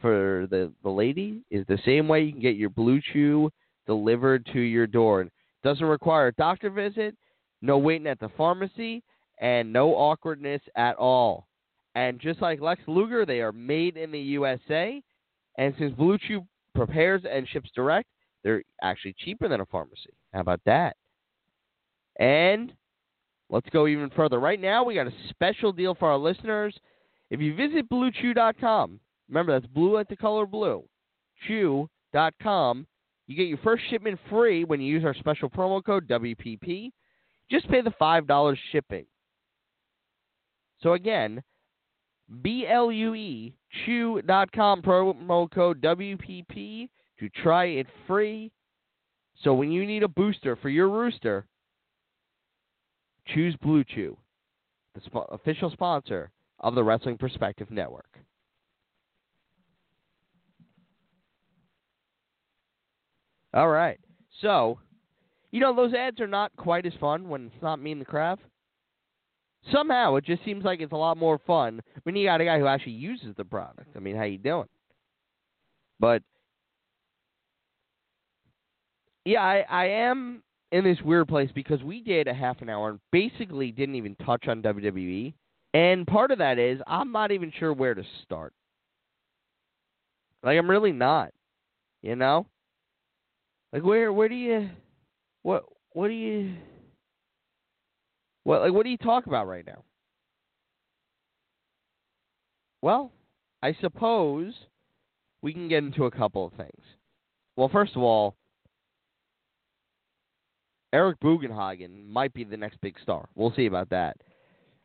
[0.00, 3.50] for the, the lady is the same way you can get your Blue Chew
[3.86, 5.22] delivered to your door.
[5.22, 5.32] It
[5.62, 7.16] doesn't require a doctor visit,
[7.62, 9.02] no waiting at the pharmacy,
[9.40, 11.46] and no awkwardness at all.
[11.94, 15.02] And just like Lex Luger, they are made in the USA.
[15.56, 18.08] And since Blue Chew prepares and ships direct,
[18.42, 20.14] they're actually cheaper than a pharmacy.
[20.32, 20.96] How about that?
[22.20, 22.72] And
[23.50, 24.38] let's go even further.
[24.38, 26.74] Right now, we got a special deal for our listeners.
[27.30, 30.84] If you visit BlueChew.com, remember that's blue like the color blue,
[31.46, 32.86] Chew.com,
[33.26, 36.90] you get your first shipment free when you use our special promo code WPP.
[37.50, 39.04] Just pay the $5 shipping.
[40.82, 41.42] So again,
[42.42, 48.50] B L U E Chew.com promo code WPP to try it free.
[49.42, 51.46] So when you need a booster for your rooster,
[53.34, 54.16] choose Blue Chew,
[54.94, 58.18] the sp- official sponsor of the Wrestling Perspective Network.
[63.54, 63.98] All right.
[64.40, 64.78] So,
[65.50, 68.04] you know, those ads are not quite as fun when it's not me and the
[68.04, 68.38] Crab.
[69.72, 72.58] Somehow, it just seems like it's a lot more fun when you got a guy
[72.58, 73.88] who actually uses the product.
[73.96, 74.68] I mean, how you doing?
[75.98, 76.22] But
[79.24, 82.90] yeah, I, I am in this weird place because we did a half an hour
[82.90, 85.32] and basically didn't even touch on WWE.
[85.74, 88.52] And part of that is I'm not even sure where to start.
[90.42, 91.32] Like I'm really not.
[92.02, 92.46] You know?
[93.72, 94.70] Like where where do you
[95.42, 96.54] what what do you
[98.44, 99.84] what like what do you talk about right now?
[102.80, 103.10] Well,
[103.62, 104.54] I suppose
[105.42, 106.84] we can get into a couple of things.
[107.56, 108.36] Well, first of all,
[110.92, 113.28] Eric Bugenhagen might be the next big star.
[113.34, 114.16] We'll see about that.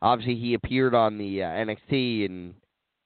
[0.02, 2.54] Obviously, he appeared on the uh, NXT, and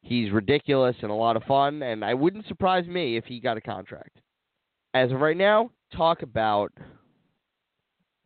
[0.02, 1.84] he's ridiculous and a lot of fun.
[1.84, 4.20] And I wouldn't surprise me if he got a contract.
[4.96, 6.72] As of right now, talk about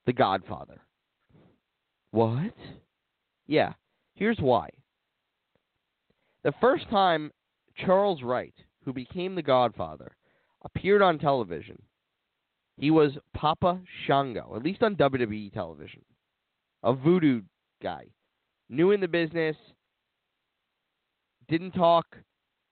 [0.05, 0.79] The Godfather.
[2.11, 2.55] What?
[3.47, 3.73] Yeah.
[4.15, 4.69] Here's why.
[6.43, 7.31] The first time
[7.75, 8.53] Charles Wright,
[8.85, 10.15] who became The Godfather,
[10.63, 11.81] appeared on television
[12.81, 16.01] he was Papa Shango, at least on WWE television,
[16.81, 17.43] a voodoo
[17.81, 18.07] guy,
[18.69, 19.55] new in the business,
[21.47, 22.07] didn't talk,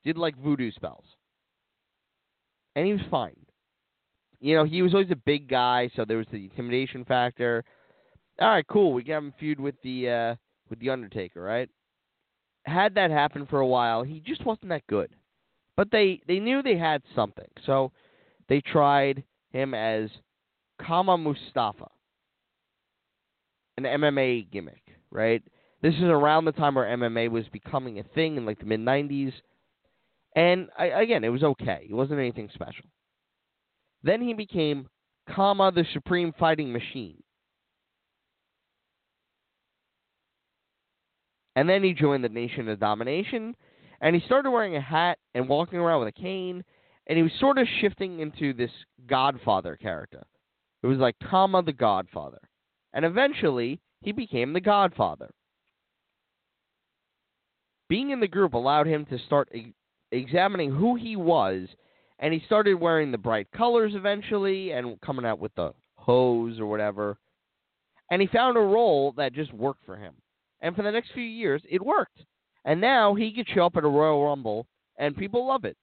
[0.03, 1.05] did like voodoo spells,
[2.75, 3.35] and he was fine.
[4.39, 7.63] You know, he was always a big guy, so there was the intimidation factor.
[8.41, 8.93] All right, cool.
[8.93, 10.35] We got him feud with the uh,
[10.71, 11.69] with the Undertaker, right?
[12.65, 15.11] Had that happen for a while, he just wasn't that good.
[15.77, 17.91] But they they knew they had something, so
[18.47, 20.09] they tried him as
[20.81, 21.87] Kama Mustafa,
[23.77, 25.43] an MMA gimmick, right?
[25.81, 28.79] This is around the time where MMA was becoming a thing in like the mid
[28.79, 29.33] '90s,
[30.35, 31.87] and I, again, it was okay.
[31.89, 32.85] It wasn't anything special.
[34.03, 34.87] Then he became
[35.29, 37.21] Kama the Supreme Fighting Machine.
[41.55, 43.53] And then he joined the Nation of Domination,
[43.99, 46.63] and he started wearing a hat and walking around with a cane,
[47.09, 48.69] and he was sort of shifting into this
[49.07, 50.25] Godfather character.
[50.83, 52.39] It was like Kama the Godfather.
[52.93, 55.29] And eventually, he became the Godfather.
[57.89, 59.73] Being in the group allowed him to start e-
[60.11, 61.67] examining who he was,
[62.19, 66.67] and he started wearing the bright colors eventually and coming out with the hose or
[66.67, 67.17] whatever.
[68.11, 70.13] And he found a role that just worked for him.
[70.61, 72.23] And for the next few years, it worked.
[72.65, 74.67] And now he could show up at a Royal Rumble,
[74.99, 75.77] and people love it.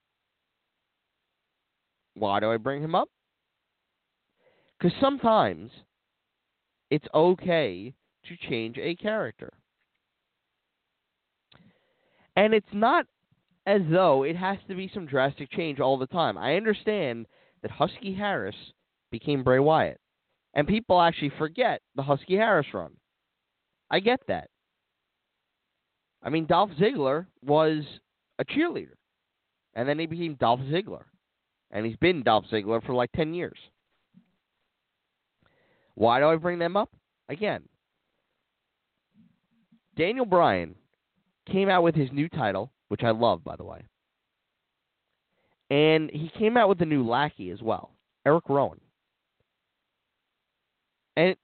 [2.17, 3.09] Why do I bring him up?
[4.79, 5.71] Because sometimes
[6.91, 7.95] it's okay
[8.27, 9.53] to change a character.
[12.35, 13.07] And it's not
[13.67, 16.39] as though it has to be some drastic change all the time.
[16.39, 17.27] I understand
[17.63, 18.57] that Husky Harris
[19.11, 20.01] became Bray Wyatt.
[20.55, 22.93] And people actually forget the Husky Harris run.
[23.91, 24.49] I get that.
[26.23, 27.85] I mean, Dolph Ziggler was
[28.39, 28.95] a cheerleader.
[29.75, 31.05] And then he became Dolph Ziggler.
[31.71, 33.59] And he's been Dolph Ziggler for like 10 years.
[35.95, 36.91] Why do I bring them up?
[37.29, 37.63] Again,
[39.97, 40.75] Daniel Bryan
[41.51, 43.83] came out with his new title, which I love, by the way.
[45.71, 47.91] And he came out with a new lackey as well,
[48.25, 48.81] Eric Rowan.
[51.17, 51.35] And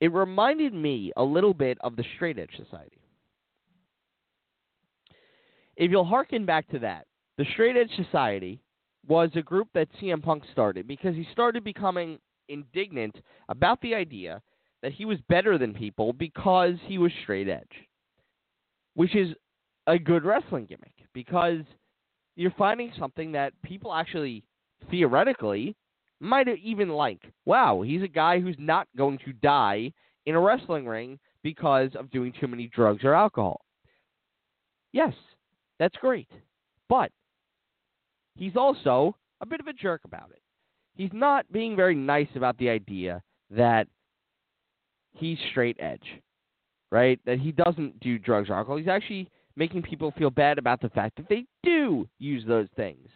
[0.00, 3.00] it, reminded me a little bit of the Straight Edge Society.
[5.76, 8.60] If you'll hearken back to that, the Straight Edge Society
[9.06, 13.16] was a group that CM Punk started because he started becoming indignant
[13.48, 14.40] about the idea
[14.82, 17.62] that he was better than people because he was straight edge,
[18.94, 19.34] which is
[19.86, 21.60] a good wrestling gimmick because
[22.36, 24.44] you're finding something that people actually
[24.90, 25.76] theoretically
[26.20, 27.20] might even like.
[27.44, 29.92] Wow, he's a guy who's not going to die
[30.26, 33.60] in a wrestling ring because of doing too many drugs or alcohol.
[34.92, 35.12] Yes,
[35.78, 36.28] that's great.
[36.88, 37.10] But
[38.36, 40.42] he's also a bit of a jerk about it.
[40.96, 43.88] He's not being very nice about the idea that
[45.12, 46.20] he's straight edge,
[46.90, 47.18] right?
[47.26, 48.76] That he doesn't do drugs or alcohol.
[48.76, 53.08] He's actually making people feel bad about the fact that they do use those things.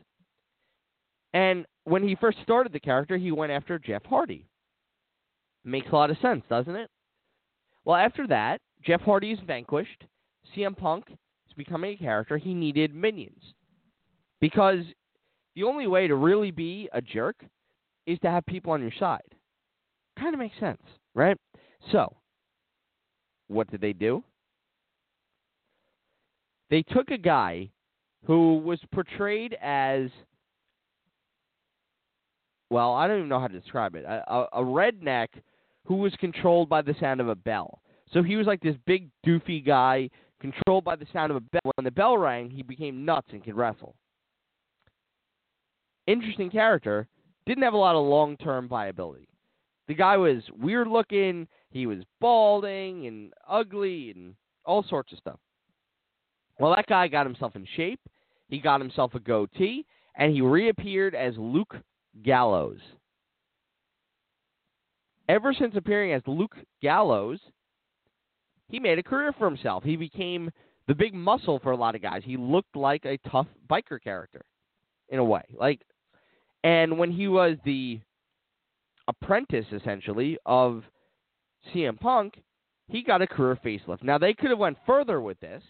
[1.35, 4.47] And when he first started the character, he went after Jeff Hardy.
[5.65, 6.91] Makes a lot of sense, doesn't it?
[7.85, 10.05] Well, after that, Jeff Hardy is vanquished.
[10.57, 12.39] CM Punk is becoming a character.
[12.39, 13.43] He needed minions.
[14.41, 14.85] Because
[15.59, 17.45] the only way to really be a jerk
[18.07, 19.35] is to have people on your side.
[20.17, 20.81] Kind of makes sense,
[21.17, 21.37] right?
[21.91, 22.15] So,
[23.49, 24.23] what did they do?
[26.71, 27.71] They took a guy
[28.25, 30.11] who was portrayed as
[32.71, 34.05] well, I don't even know how to describe it.
[34.05, 35.29] A, a, a redneck
[35.87, 37.81] who was controlled by the sound of a bell.
[38.13, 41.73] So he was like this big doofy guy controlled by the sound of a bell.
[41.75, 43.97] When the bell rang, he became nuts and could wrestle.
[46.09, 47.07] Interesting character.
[47.45, 49.29] Didn't have a lot of long term viability.
[49.89, 55.39] The guy was weird looking, he was balding and ugly and all sorts of stuff.
[56.59, 58.01] Well, that guy got himself in shape.
[58.49, 59.85] He got himself a goatee,
[60.17, 61.77] and he reappeared as Luke
[62.23, 62.81] Gallows.
[65.29, 67.39] Ever since appearing as Luke Gallows,
[68.69, 69.85] he made a career for himself.
[69.85, 70.51] He became
[70.87, 72.23] the big muscle for a lot of guys.
[72.25, 74.43] He looked like a tough biker character
[75.11, 75.43] in a way.
[75.55, 75.83] Like
[76.69, 77.99] and when he was the
[79.09, 80.83] apprentice essentially of
[81.73, 82.43] CM Punk,
[82.89, 84.03] he got a career facelift.
[84.03, 85.63] Now they could have went further with this,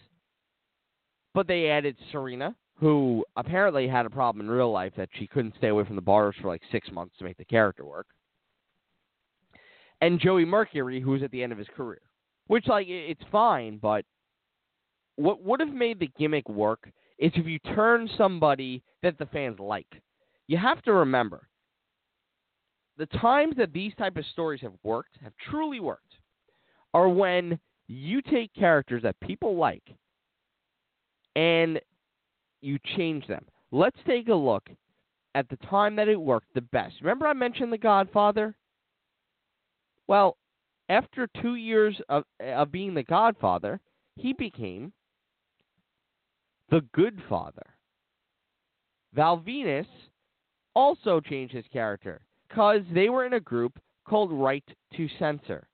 [1.33, 5.55] but they added Serena, who apparently had a problem in real life that she couldn't
[5.57, 8.07] stay away from the bars for like six months to make the character work,
[10.01, 12.01] and Joey Mercury, who was at the end of his career.
[12.47, 14.03] Which like it's fine, but
[15.15, 19.59] what would have made the gimmick work is if you turn somebody that the fans
[19.59, 19.87] like.
[20.49, 21.47] You have to remember
[22.97, 26.15] the times that these type of stories have worked, have truly worked,
[26.91, 29.83] are when You take characters that people like
[31.35, 31.79] and
[32.61, 33.45] you change them.
[33.71, 34.67] Let's take a look
[35.35, 36.95] at the time that it worked the best.
[37.01, 38.55] Remember, I mentioned The Godfather?
[40.07, 40.35] Well,
[40.89, 43.79] after two years of, of being The Godfather,
[44.15, 44.93] he became
[46.71, 47.67] the Goodfather.
[49.13, 49.85] Val Venis
[50.79, 53.77] also changed his character because they were in a group
[54.07, 54.63] called Right
[54.95, 55.67] to Censor.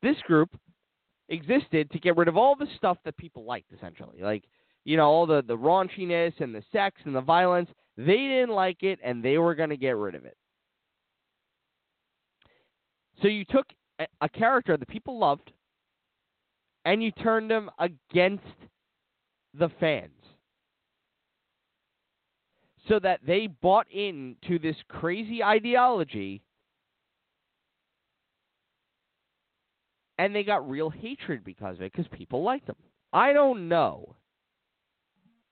[0.00, 0.56] This group
[1.28, 4.22] existed to get rid of all the stuff that people liked, essentially.
[4.22, 4.44] Like,
[4.84, 7.68] you know, all the, the raunchiness and the sex and the violence.
[7.96, 10.36] They didn't like it and they were going to get rid of it.
[13.20, 13.66] So you took
[13.98, 15.52] a, a character that people loved
[16.84, 18.44] and you turned them against
[19.54, 20.21] the fans
[22.88, 26.42] so that they bought into this crazy ideology
[30.18, 32.76] and they got real hatred because of it because people liked them.
[33.12, 34.16] I don't know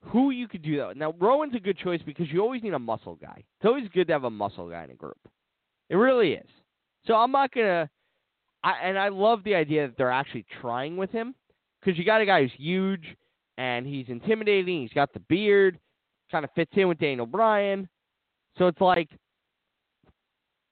[0.06, 0.88] who you could do that.
[0.88, 0.96] With.
[0.96, 3.44] Now Rowan's a good choice because you always need a muscle guy.
[3.58, 5.18] It's always good to have a muscle guy in a group.
[5.88, 6.48] It really is.
[7.06, 7.88] So I'm not gonna.
[8.62, 11.34] I, and I love the idea that they're actually trying with him
[11.80, 13.16] because you got a guy who's huge
[13.56, 14.82] and he's intimidating.
[14.82, 15.78] He's got the beard,
[16.30, 17.88] kind of fits in with Daniel Bryan.
[18.58, 19.08] So it's like,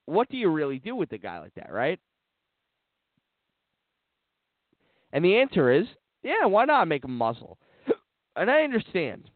[0.05, 1.99] what do you really do with a guy like that, right?
[5.13, 5.85] And the answer is,
[6.23, 7.57] yeah, why not make him muscle?
[8.35, 9.29] And I understand,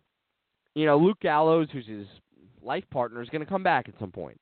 [0.75, 2.07] you know, Luke Gallows, who's his
[2.61, 4.39] life partner, is going to come back at some point.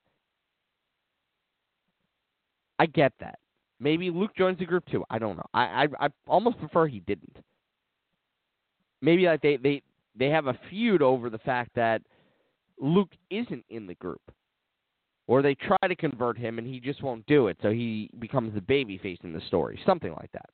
[2.78, 3.40] I get that.
[3.80, 5.04] Maybe Luke joins the group too.
[5.10, 5.46] I don't know.
[5.54, 5.64] I
[6.00, 7.38] I, I almost prefer he didn't.
[9.02, 9.82] Maybe like they they
[10.16, 12.02] they have a feud over the fact that
[12.80, 14.22] Luke isn't in the group,
[15.28, 18.54] or they try to convert him and he just won't do it, so he becomes
[18.54, 20.50] the baby face in the story, something like that.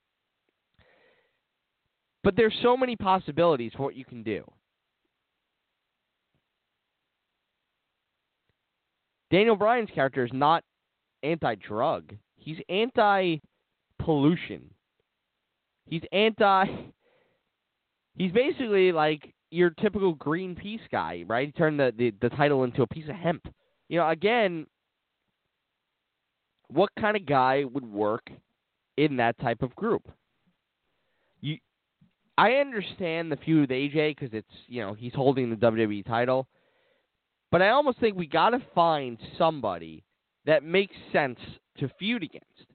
[2.22, 4.44] But there's so many possibilities for what you can do.
[9.30, 10.64] Daniel Bryan's character is not
[11.22, 12.14] anti-drug.
[12.36, 14.70] He's anti-pollution.
[15.86, 16.66] He's anti.
[18.16, 21.48] He's basically like your typical Greenpeace guy, right?
[21.48, 23.46] He turned the, the, the title into a piece of hemp.
[23.88, 24.66] You know, again,
[26.68, 28.30] what kind of guy would work
[28.96, 30.08] in that type of group?
[31.40, 31.58] You,
[32.36, 36.46] I understand the feud with AJ because it's you know he's holding the WWE title,
[37.50, 40.04] but I almost think we got to find somebody
[40.44, 41.38] that makes sense
[41.78, 42.66] to feud against,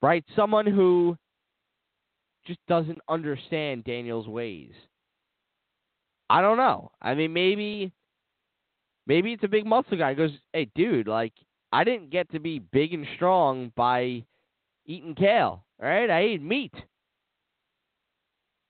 [0.00, 0.24] right?
[0.34, 1.16] Someone who
[2.46, 4.72] just doesn't understand Daniel's ways.
[6.30, 6.90] I don't know.
[7.02, 7.92] I mean, maybe,
[9.06, 10.10] maybe it's a big muscle guy.
[10.10, 11.32] He goes, hey, dude, like
[11.72, 14.24] I didn't get to be big and strong by
[14.86, 15.64] eating kale.
[15.80, 16.72] Right, I ate meat.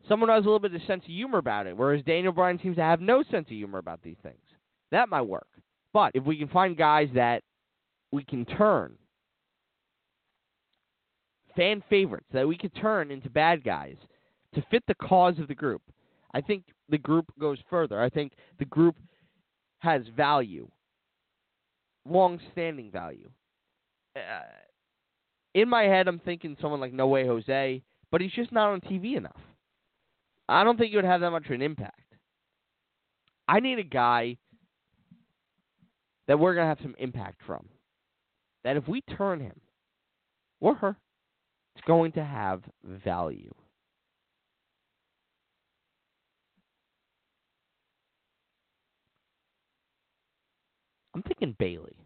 [0.09, 2.77] Someone has a little bit of sense of humor about it, whereas Daniel Bryan seems
[2.77, 4.41] to have no sense of humor about these things.
[4.91, 5.47] That might work.
[5.93, 7.43] But if we can find guys that
[8.11, 8.97] we can turn
[11.57, 13.97] fan favorites that we could turn into bad guys
[14.55, 15.83] to fit the cause of the group.
[16.35, 18.03] I think the group goes further.
[18.03, 18.97] I think the group
[19.79, 20.69] has value,
[22.05, 23.31] long standing value.
[24.17, 24.21] Uh,
[25.55, 28.81] in my head, I'm thinking someone like No Way Jose, but he's just not on
[28.81, 29.41] TV enough.
[30.49, 32.01] I don't think he would have that much of an impact.
[33.47, 34.37] I need a guy
[36.27, 37.69] that we're going to have some impact from.
[38.65, 39.61] That if we turn him
[40.61, 40.97] or her,
[41.77, 43.53] it's going to have value.
[51.15, 51.97] I'm thinking Bayley.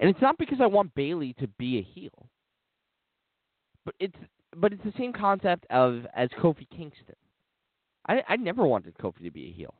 [0.00, 2.28] And it's not because I want Bayley to be a heel.
[3.84, 4.16] But it's
[4.56, 7.16] but it's the same concept of as Kofi Kingston.
[8.08, 9.74] I I never wanted Kofi to be a heel.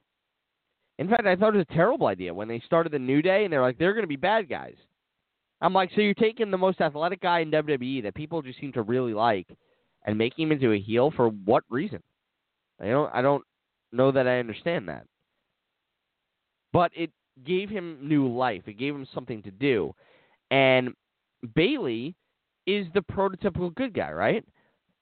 [0.98, 3.44] In fact, I thought it was a terrible idea when they started the New Day
[3.44, 4.74] and they're like they're going to be bad guys.
[5.60, 8.72] I'm like, so you're taking the most athletic guy in WWE that people just seem
[8.72, 9.48] to really like
[10.04, 12.02] and making him into a heel for what reason?
[12.80, 13.44] I don't I don't
[13.92, 15.06] know that I understand that.
[16.72, 17.10] But it
[17.44, 18.62] gave him new life.
[18.66, 19.94] It gave him something to do.
[20.50, 20.94] And
[21.54, 22.14] Bayley
[22.66, 24.44] is the prototypical good guy, right?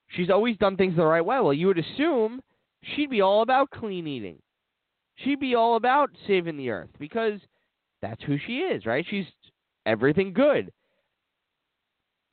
[0.08, 1.40] She's always done things the right way.
[1.40, 2.40] Well, you would assume
[2.82, 4.38] she'd be all about clean eating.
[5.16, 7.40] She'd be all about saving the earth because
[8.02, 9.04] that's who she is, right?
[9.08, 9.26] She's
[9.84, 10.70] everything good.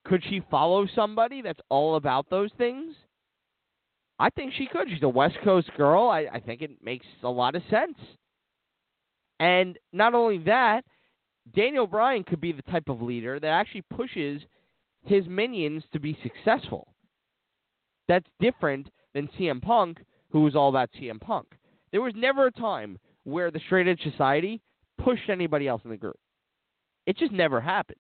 [0.05, 2.93] Could she follow somebody that's all about those things?
[4.19, 4.89] I think she could.
[4.89, 6.09] She's a West Coast girl.
[6.09, 7.97] I, I think it makes a lot of sense.
[9.39, 10.83] And not only that,
[11.55, 14.41] Daniel Bryan could be the type of leader that actually pushes
[15.05, 16.87] his minions to be successful.
[18.07, 19.99] That's different than CM Punk,
[20.31, 21.47] who was all about CM Punk.
[21.91, 24.61] There was never a time where the Straight Edge Society
[25.03, 26.17] pushed anybody else in the group.
[27.05, 27.97] It just never happened.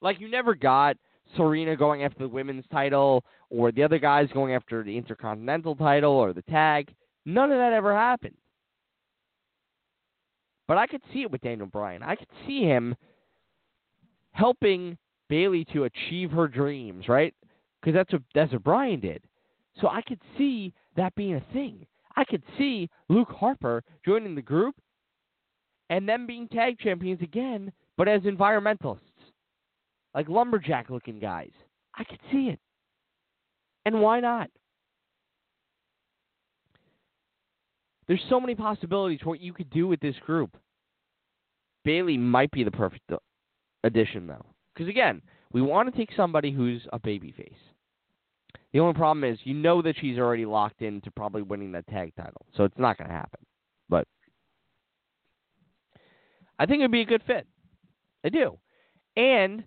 [0.00, 0.96] Like you never got
[1.36, 6.12] Serena going after the women's title or the other guys going after the Intercontinental title
[6.12, 6.92] or the tag.
[7.26, 8.34] None of that ever happened.
[10.70, 12.04] But I could see it with Daniel Bryan.
[12.04, 12.94] I could see him
[14.30, 14.96] helping
[15.28, 17.34] Bayley to achieve her dreams, right?
[17.80, 19.20] Because that's what that's what Bryan did.
[19.80, 21.88] So I could see that being a thing.
[22.14, 24.76] I could see Luke Harper joining the group
[25.88, 29.00] and them being tag champions again, but as environmentalists,
[30.14, 31.50] like lumberjack looking guys.
[31.96, 32.60] I could see it.
[33.86, 34.50] And why not?
[38.10, 40.56] There's so many possibilities what you could do with this group.
[41.84, 43.08] Bayley might be the perfect
[43.84, 44.46] addition, though.
[44.74, 47.54] Because again, we want to take somebody who's a babyface.
[48.72, 52.12] The only problem is, you know that she's already locked into probably winning that tag
[52.16, 53.38] title, so it's not going to happen.
[53.88, 54.08] But
[56.58, 57.46] I think it'd be a good fit.
[58.24, 58.58] I do.
[59.16, 59.62] And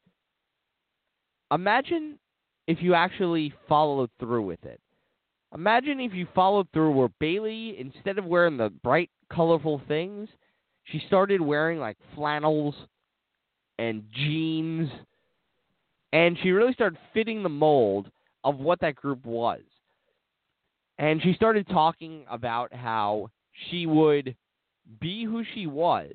[1.49, 2.19] imagine
[2.67, 4.81] if you actually followed through with it.
[5.53, 10.27] Imagine if you followed through where Bayley, instead of wearing the bright, colorful things,
[10.85, 12.75] she started wearing like flannels
[13.77, 14.89] and jeans,
[16.11, 18.09] and she really started fitting the mold
[18.43, 19.61] of what that group was.
[20.97, 23.29] And she started talking about how
[23.69, 24.35] she would
[24.99, 26.13] be who she was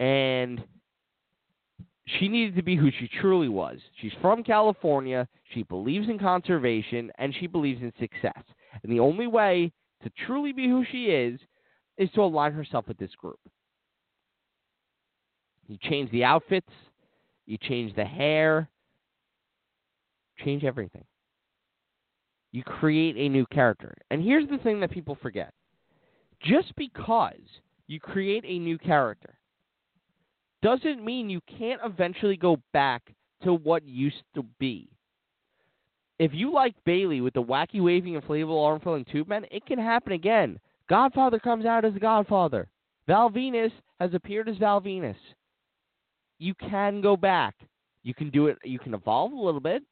[0.00, 0.62] and
[2.06, 3.78] she needed to be who she truly was.
[4.00, 8.42] She's from California, she believes in conservation, and she believes in success.
[8.82, 11.40] And the only way to truly be who she is
[11.96, 13.38] is to align herself with this group.
[15.66, 16.70] You change the outfits,
[17.46, 18.68] you change the hair,
[20.44, 21.04] change everything.
[22.52, 23.94] You create a new character.
[24.10, 25.52] And here's the thing that people forget
[26.42, 27.40] just because
[27.86, 29.38] you create a new character
[30.64, 33.02] doesn't mean you can't eventually go back
[33.42, 34.88] to what used to be.
[36.18, 39.78] If you like Bayley with the wacky waving inflatable arm filling tube man, it can
[39.78, 40.58] happen again.
[40.88, 42.66] Godfather comes out as the Godfather.
[43.06, 45.16] Val Venis has appeared as Val Venis.
[46.38, 47.54] You can go back.
[48.02, 48.56] You can do it.
[48.64, 49.82] You can evolve a little bit,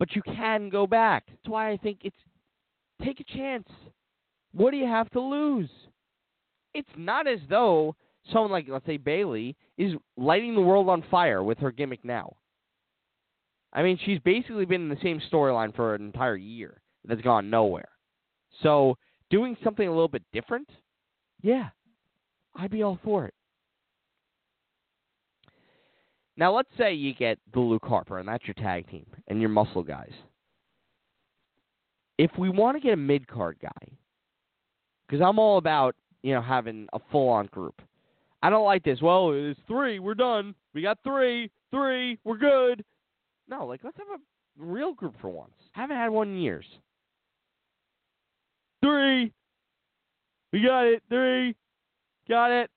[0.00, 1.24] but you can go back.
[1.28, 2.16] That's why I think it's
[3.04, 3.68] take a chance.
[4.52, 5.70] What do you have to lose?
[6.72, 7.94] It's not as though
[8.32, 12.36] someone like, let's say, Bayley is lighting the world on fire with her gimmick now.
[13.72, 17.50] I mean, she's basically been in the same storyline for an entire year that's gone
[17.50, 17.88] nowhere.
[18.62, 18.96] So,
[19.30, 20.68] doing something a little bit different,
[21.42, 21.70] yeah,
[22.54, 23.34] I'd be all for it.
[26.36, 29.50] Now, let's say you get the Luke Harper, and that's your tag team and your
[29.50, 30.12] muscle guys.
[32.18, 33.92] If we want to get a mid card guy,
[35.06, 37.80] because I'm all about you know having a full on group.
[38.44, 39.00] I don't like this.
[39.00, 40.00] Well, it's three.
[40.00, 40.54] We're done.
[40.74, 41.50] We got three.
[41.70, 42.18] Three.
[42.24, 42.84] We're good.
[43.48, 45.54] No, like let's have a real group for once.
[45.72, 46.66] Haven't had one in years.
[48.82, 49.32] Three.
[50.52, 51.02] We got it.
[51.08, 51.56] Three.
[52.28, 52.70] Got it.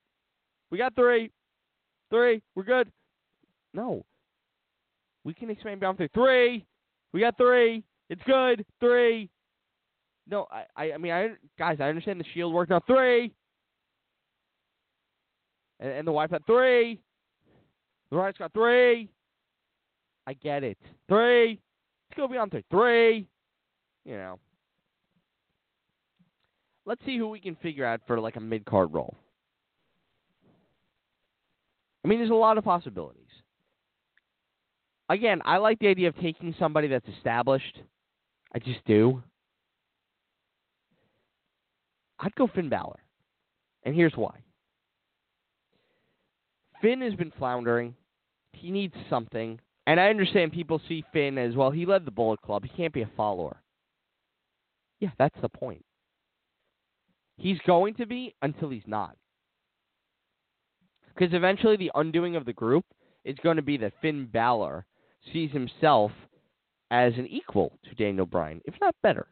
[0.72, 1.32] We got three.
[2.12, 2.42] Three.
[2.56, 2.90] We're good.
[3.74, 4.06] No.
[5.26, 6.10] We can expand beyond three.
[6.14, 6.66] Three.
[7.12, 7.84] We got three.
[8.10, 8.66] It's good.
[8.80, 9.30] Three.
[10.30, 12.88] No, I, I, I mean, I, guys, I understand the shield worked out.
[12.88, 13.34] Three.
[15.80, 17.00] And, and the wife had three.
[18.10, 19.10] The wife's got three.
[20.26, 20.78] I get it.
[21.08, 21.60] Three.
[22.10, 22.66] Let's go beyond three.
[22.70, 23.28] Three.
[24.06, 24.40] You know.
[26.86, 29.16] Let's see who we can figure out for like a mid card role.
[32.04, 33.24] I mean, there's a lot of possibilities.
[35.10, 37.80] Again, I like the idea of taking somebody that's established.
[38.54, 39.22] I just do.
[42.20, 43.00] I'd go Finn Balor.
[43.84, 44.40] And here's why.
[46.82, 47.96] Finn has been floundering.
[48.54, 49.60] He needs something.
[49.86, 51.72] And I understand people see Finn as well.
[51.72, 52.64] He led the Bullet Club.
[52.64, 53.62] He can't be a follower.
[55.00, 55.86] Yeah, that's the point.
[57.38, 59.16] He's going to be until he's not.
[61.14, 62.86] Because eventually the undoing of the group
[63.24, 64.86] is going to be that Finn Balor
[65.32, 66.12] sees himself
[66.92, 69.28] as an equal to Daniel Bryan, if not better.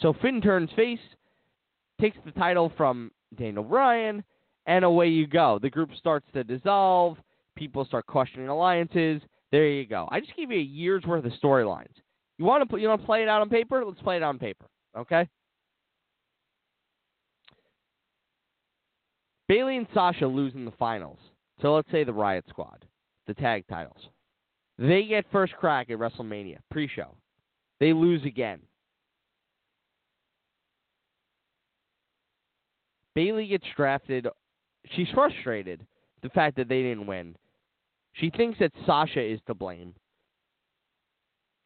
[0.00, 0.98] So Finn turns face,
[2.00, 4.24] takes the title from Daniel Bryan,
[4.70, 5.58] and away you go.
[5.60, 7.16] The group starts to dissolve.
[7.56, 9.20] People start questioning alliances.
[9.50, 10.08] There you go.
[10.12, 11.92] I just gave you a year's worth of storylines.
[12.38, 13.84] You want to put, you want to play it out on paper?
[13.84, 14.66] Let's play it on paper.
[14.96, 15.28] Okay.
[19.48, 21.18] Bayley and Sasha lose in the finals.
[21.60, 22.84] So let's say the Riot Squad,
[23.26, 23.98] the tag titles.
[24.78, 27.16] They get first crack at WrestleMania pre-show.
[27.80, 28.60] They lose again.
[33.16, 34.28] Bayley gets drafted
[34.86, 35.86] She's frustrated
[36.22, 37.36] the fact that they didn't win.
[38.12, 39.94] She thinks that Sasha is to blame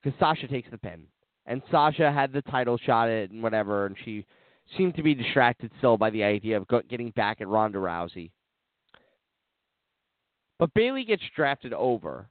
[0.02, 1.06] because Sasha takes the pin,
[1.46, 4.26] and Sasha had the title shot at and whatever, and she
[4.76, 8.30] seemed to be distracted still by the idea of getting back at Ronda Rousey.
[10.58, 12.28] But Bayley gets drafted over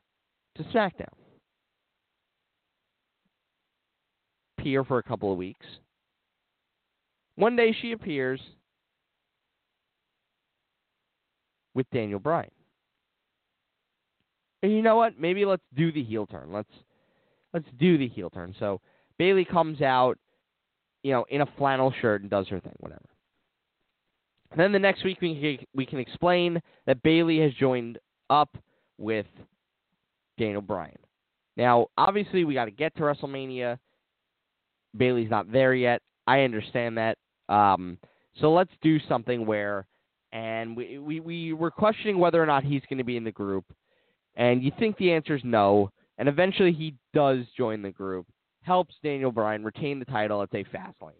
[0.56, 1.08] to SmackDown.
[4.58, 5.66] Appear for a couple of weeks.
[7.36, 8.40] One day she appears
[11.74, 12.52] with Daniel Bryan.
[14.62, 15.20] And you know what?
[15.20, 16.52] Maybe let's do the heel turn.
[16.52, 16.72] Let's
[17.54, 18.56] let's do the heel turn.
[18.60, 18.80] So
[19.18, 20.18] Bayley comes out,
[21.04, 23.02] you know, in a flannel shirt and does her thing, whatever.
[24.52, 27.98] And then the next week we can, we can explain that Bayley has joined
[28.30, 28.56] up
[28.98, 29.26] with
[30.38, 30.96] Daniel Bryan.
[31.58, 33.78] Now, obviously, we got to get to WrestleMania.
[34.96, 36.02] Bayley's not there yet.
[36.28, 37.18] I understand that.
[37.50, 37.98] Um,
[38.40, 39.86] so let's do something where,
[40.34, 43.32] and we, we we were questioning whether or not he's going to be in the
[43.32, 43.64] group,
[44.36, 48.26] and you think the answer is no, and eventually he does join the group,
[48.64, 51.12] helps Daniel Bryan retain the title at a Fastlane.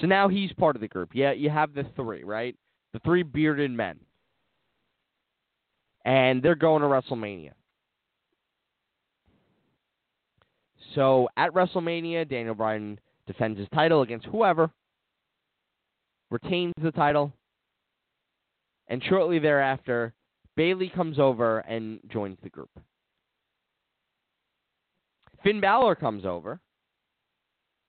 [0.00, 1.10] So now he's part of the group.
[1.14, 2.54] Yeah, you have the three, right?
[2.92, 3.98] The three bearded men.
[6.04, 7.52] And they're going to WrestleMania.
[10.94, 14.70] So at WrestleMania, Daniel Bryan defends his title against whoever,
[16.30, 17.32] retains the title,
[18.88, 20.14] and shortly thereafter,
[20.56, 22.70] Bayley comes over and joins the group.
[25.42, 26.60] Finn Balor comes over,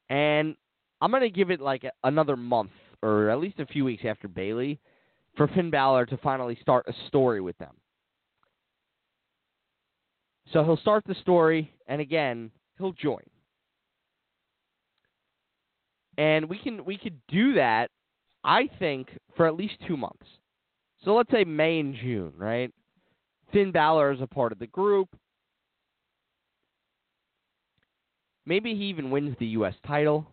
[0.09, 0.55] and
[1.01, 2.71] I'm going to give it like another month
[3.01, 4.79] or at least a few weeks after Bayley
[5.35, 7.75] for Finn Balor to finally start a story with them.
[10.53, 13.23] So he'll start the story, and again, he'll join.
[16.17, 17.91] And we can we could do that,
[18.47, 20.25] I think, for at least two months.
[21.03, 22.73] So let's say May and June, right?
[23.51, 25.09] Finn Balor is a part of the group.
[28.45, 29.73] Maybe he even wins the U.S.
[29.85, 30.25] title.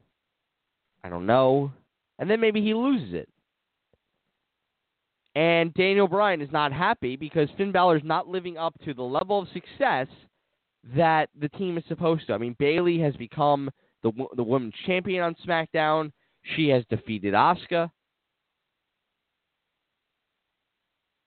[1.03, 1.73] I don't know.
[2.21, 3.29] And then maybe he loses it.
[5.35, 9.03] And Daniel Bryan is not happy because Finn Balor is not living up to the
[9.03, 10.07] level of success
[10.97, 12.35] that the team is supposed to.
[12.35, 13.69] I mean, Bayley has become
[14.05, 16.13] the the women's champion on SmackDown.
[16.55, 17.91] She has defeated Asuka.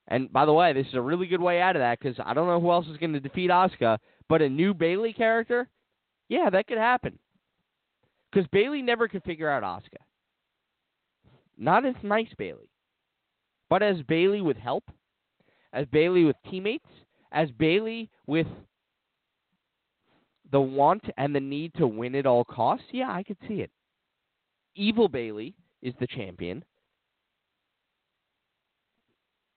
[0.08, 2.34] And by the way, this is a really good way out of that because I
[2.34, 3.97] don't know who else is going to defeat Asuka,
[4.30, 5.68] but a new Bayley character,
[6.30, 7.20] yeah, that could happen.
[8.32, 10.01] Because Bayley never could figure out Asuka.
[11.58, 12.70] Not as nice Bayley,
[13.70, 14.84] but as Bayley with help,
[15.74, 16.88] as Bayley with teammates,
[17.32, 18.47] as Bayley with
[20.51, 22.86] the want and the need to win at all costs.
[22.91, 23.72] Yeah, I could see it.
[24.76, 26.64] Evil Bayley is the champion.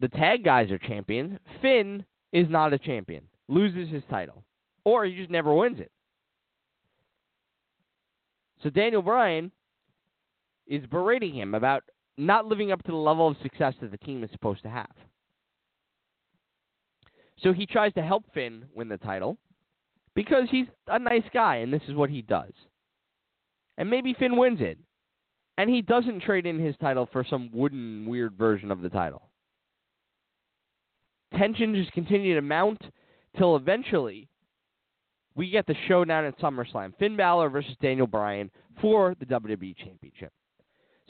[0.01, 1.39] The tag guys are champions.
[1.61, 4.45] Finn is not a champion, loses his title,
[4.85, 5.91] or he just never wins it.
[8.63, 9.53] So Daniel Bryan
[10.67, 11.83] is berating him about
[12.17, 14.91] not living up to the level of success that the team is supposed to have.
[17.43, 19.39] So he tries to help Finn win the title
[20.15, 22.53] because he's a nice guy and this is what he does.
[23.79, 24.79] And maybe Finn wins it.
[25.57, 29.30] And he doesn't trade in his title for some wooden, weird version of the title.
[31.37, 32.81] Tension just continue to mount
[33.39, 34.29] till eventually
[35.37, 38.51] we get the showdown at SummerSlam Finn Balor versus Daniel Bryan
[38.81, 40.33] for the WWE Championship.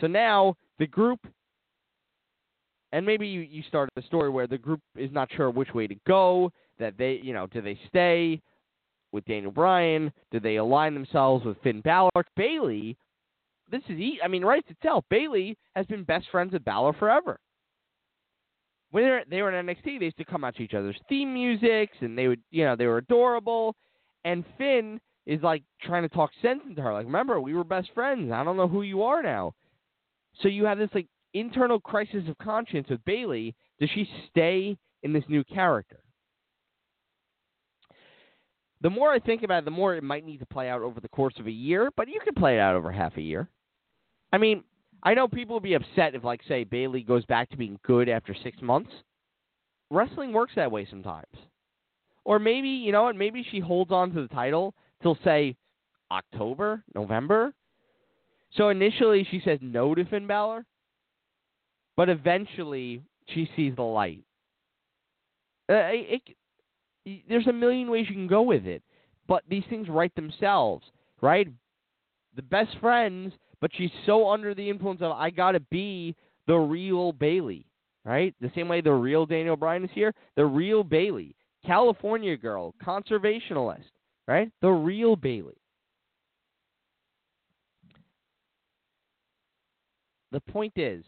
[0.00, 1.20] So now the group,
[2.92, 5.86] and maybe you, you started the story where the group is not sure which way
[5.86, 6.52] to go.
[6.78, 8.40] That they, you know, do they stay
[9.12, 10.12] with Daniel Bryan?
[10.30, 12.10] Do they align themselves with Finn Balor?
[12.36, 12.96] Bayley,
[13.70, 15.04] this is, I mean, writes itself.
[15.10, 17.38] Bayley has been best friends with Balor forever.
[18.90, 20.98] When they were, they were in NXT, they used to come out to each other's
[21.08, 23.76] theme musics, and they would, you know, they were adorable.
[24.24, 26.92] And Finn is like trying to talk sense into her.
[26.92, 28.32] Like, remember, we were best friends.
[28.32, 29.54] I don't know who you are now.
[30.42, 33.54] So you have this like internal crisis of conscience with Bayley.
[33.78, 36.00] Does she stay in this new character?
[38.82, 41.00] The more I think about it, the more it might need to play out over
[41.00, 43.48] the course of a year, but you can play it out over half a year.
[44.32, 44.64] I mean,
[45.02, 48.08] I know people would be upset if, like, say, Bayley goes back to being good
[48.08, 48.90] after six months.
[49.90, 51.26] Wrestling works that way sometimes.
[52.24, 55.56] Or maybe, you know what, maybe she holds on to the title till, say,
[56.10, 57.54] October, November.
[58.56, 60.66] So initially she says no to Finn Balor,
[61.96, 64.24] but eventually she sees the light.
[65.68, 66.22] Uh, it,
[67.04, 68.82] it, there's a million ways you can go with it,
[69.28, 70.84] but these things write themselves,
[71.20, 71.48] right?
[72.34, 76.14] The best friends but she's so under the influence of I gotta be
[76.46, 77.66] the real Bayley,
[78.04, 78.34] right?
[78.40, 81.34] The same way the real Daniel Bryan is here, the real Bayley,
[81.64, 83.90] California girl, conservationalist,
[84.26, 84.50] right?
[84.62, 85.56] The real Bayley.
[90.32, 91.04] The point is,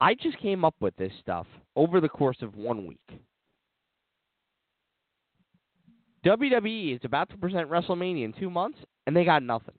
[0.00, 3.20] I just came up with this stuff over the course of one week.
[6.24, 9.74] WWE is about to present WrestleMania in two months, and they got nothing.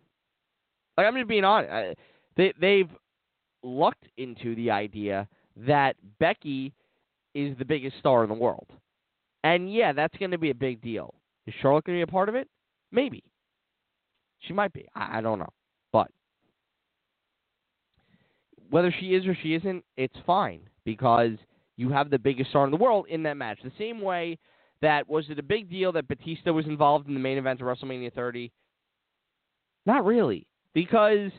[0.97, 1.71] Like I'm just being honest.
[1.71, 1.95] I-
[2.35, 2.89] They they've
[3.63, 6.73] lucked into the idea that Becky
[7.33, 8.67] is the biggest star in the world,
[9.43, 11.13] and yeah, that's going to be a big deal.
[11.47, 12.47] Is Charlotte going to be a part of it?
[12.91, 13.23] Maybe.
[14.39, 14.87] She might be.
[14.95, 15.49] I, I don't know,
[15.91, 16.11] but
[18.69, 21.31] whether she is or she isn't, it's fine because
[21.77, 23.59] you have the biggest star in the world in that match.
[23.63, 24.37] The same way
[24.81, 27.67] that was it a big deal that Batista was involved in the main event of
[27.67, 28.51] WrestleMania 30?
[29.85, 31.31] Not really, because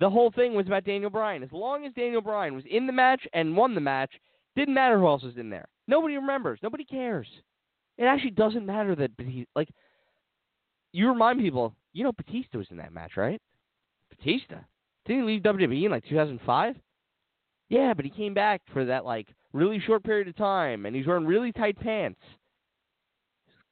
[0.00, 1.42] the whole thing was about Daniel Bryan.
[1.42, 4.12] As long as Daniel Bryan was in the match and won the match,
[4.56, 5.66] didn't matter who else was in there.
[5.86, 6.58] Nobody remembers.
[6.62, 7.26] Nobody cares.
[7.96, 9.68] It actually doesn't matter that Batista, like,
[10.92, 13.40] you remind people, you know, Batista was in that match, right?
[14.10, 14.56] Batista.
[15.04, 16.76] Didn't he leave WWE in like 2005?
[17.68, 21.06] Yeah, but he came back for that like really short period of time, and he's
[21.06, 22.20] wearing really tight pants.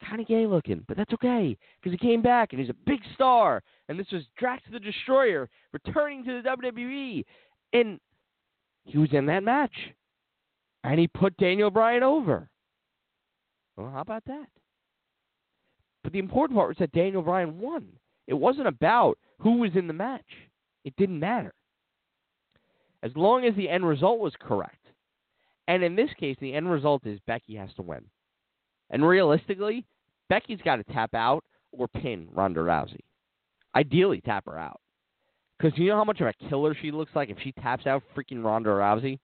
[0.05, 3.01] Kind of gay looking, but that's okay because he came back and he's a big
[3.15, 3.63] star.
[3.89, 7.25] And this was Drax the Destroyer returning to the WWE,
[7.73, 7.99] and
[8.85, 9.75] he was in that match,
[10.85, 12.49] and he put Daniel Bryan over.
[13.77, 14.47] Well, how about that?
[16.05, 17.89] But the important part was that Daniel Bryan won.
[18.27, 20.27] It wasn't about who was in the match.
[20.85, 21.53] It didn't matter.
[23.03, 24.87] As long as the end result was correct.
[25.69, 28.05] And in this case, the end result is Becky has to win.
[28.91, 29.85] And realistically,
[30.29, 33.01] Becky's got to tap out or pin Ronda Rousey.
[33.75, 34.81] Ideally, tap her out.
[35.59, 38.03] Because you know how much of a killer she looks like if she taps out
[38.17, 39.19] freaking Ronda Rousey?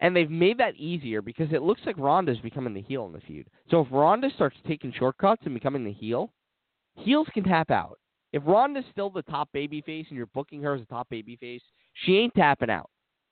[0.00, 3.20] And they've made that easier because it looks like Ronda's becoming the heel in the
[3.20, 3.46] feud.
[3.70, 6.32] So if Ronda starts taking shortcuts and becoming the heel,
[6.96, 7.98] heels can tap out.
[8.32, 11.60] If Ronda's still the top babyface and you're booking her as a top babyface,
[11.92, 12.88] she ain't tapping out.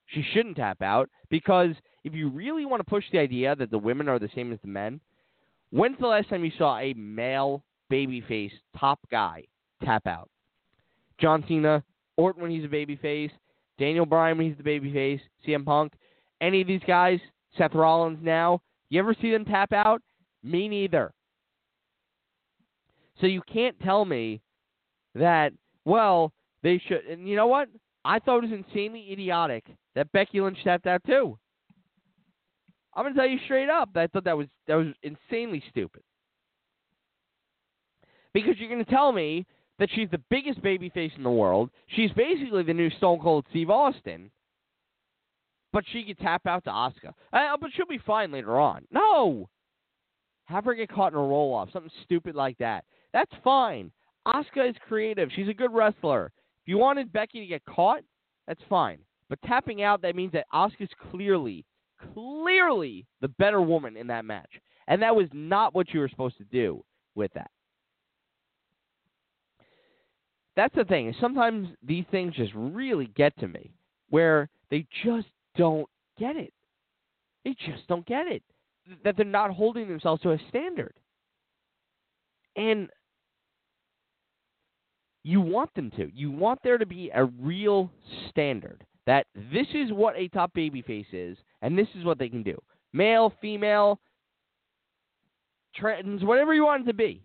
[0.06, 1.70] She shouldn't tap out because
[2.08, 4.58] if you really want to push the idea that the women are the same as
[4.62, 4.98] the men,
[5.70, 9.44] when's the last time you saw a male babyface top guy
[9.84, 10.30] tap out?
[11.20, 11.84] John Cena,
[12.16, 13.30] Orton when he's a babyface,
[13.78, 15.92] Daniel Bryan when he's the babyface, CM Punk,
[16.40, 17.20] any of these guys,
[17.56, 20.00] Seth Rollins now, you ever see them tap out?
[20.42, 21.12] Me neither.
[23.20, 24.40] So you can't tell me
[25.14, 25.52] that,
[25.84, 26.32] well,
[26.62, 27.04] they should.
[27.04, 27.68] And you know what?
[28.04, 31.38] I thought it was insanely idiotic that Becky Lynch tapped out too.
[32.98, 33.90] I'm gonna tell you straight up.
[33.94, 36.02] that I thought that was that was insanely stupid.
[38.34, 39.46] Because you're gonna tell me
[39.78, 41.70] that she's the biggest babyface in the world.
[41.94, 44.32] She's basically the new Stone Cold Steve Austin.
[45.72, 47.12] But she could tap out to Asuka.
[47.32, 48.84] Uh, but she'll be fine later on.
[48.90, 49.48] No.
[50.46, 52.84] Have her get caught in a roll off, something stupid like that.
[53.12, 53.92] That's fine.
[54.26, 55.28] Asuka is creative.
[55.36, 56.32] She's a good wrestler.
[56.64, 58.00] If you wanted Becky to get caught,
[58.48, 58.98] that's fine.
[59.28, 61.64] But tapping out, that means that Asuka's clearly,
[62.14, 64.50] clearly the better woman in that match.
[64.86, 66.84] And that was not what you were supposed to do
[67.14, 67.50] with that.
[70.56, 71.14] That's the thing.
[71.20, 73.70] Sometimes these things just really get to me,
[74.10, 75.88] where they just don't
[76.18, 76.52] get it.
[77.44, 78.42] They just don't get it.
[79.04, 80.94] That they're not holding themselves to a standard.
[82.56, 82.88] And
[85.22, 86.10] you want them to.
[86.12, 87.90] You want there to be a real
[88.30, 92.42] standard that this is what a top babyface is, and this is what they can
[92.42, 92.56] do.
[92.92, 94.00] Male, female,
[95.74, 97.22] trans, whatever you want it to be.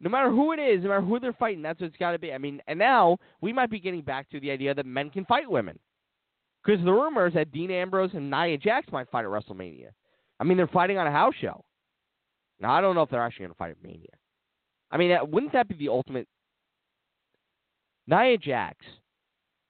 [0.00, 2.18] No matter who it is, no matter who they're fighting, that's what it's got to
[2.18, 2.32] be.
[2.32, 5.26] I mean, and now we might be getting back to the idea that men can
[5.26, 5.78] fight women.
[6.64, 9.88] Because the rumor is that Dean Ambrose and Nia Jax might fight at WrestleMania.
[10.38, 11.64] I mean, they're fighting on a house show.
[12.60, 14.08] Now, I don't know if they're actually going to fight at Mania.
[14.90, 16.28] I mean, wouldn't that be the ultimate?
[18.06, 18.76] Nia Jax,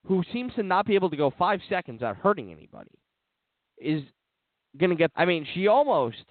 [0.07, 2.91] who seems to not be able to go five seconds without hurting anybody,
[3.81, 4.03] is
[4.79, 5.11] going to get.
[5.17, 6.25] I mean, she almost,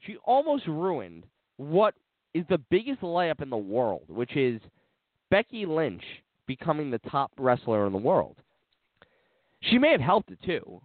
[0.00, 1.24] she almost ruined
[1.56, 1.94] what
[2.34, 4.60] is the biggest layup in the world, which is
[5.30, 6.02] Becky Lynch
[6.46, 8.36] becoming the top wrestler in the world.
[9.62, 10.82] She may have helped it too,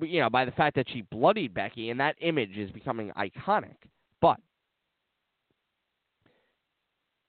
[0.00, 3.76] you know, by the fact that she bloodied Becky, and that image is becoming iconic.
[4.22, 4.38] But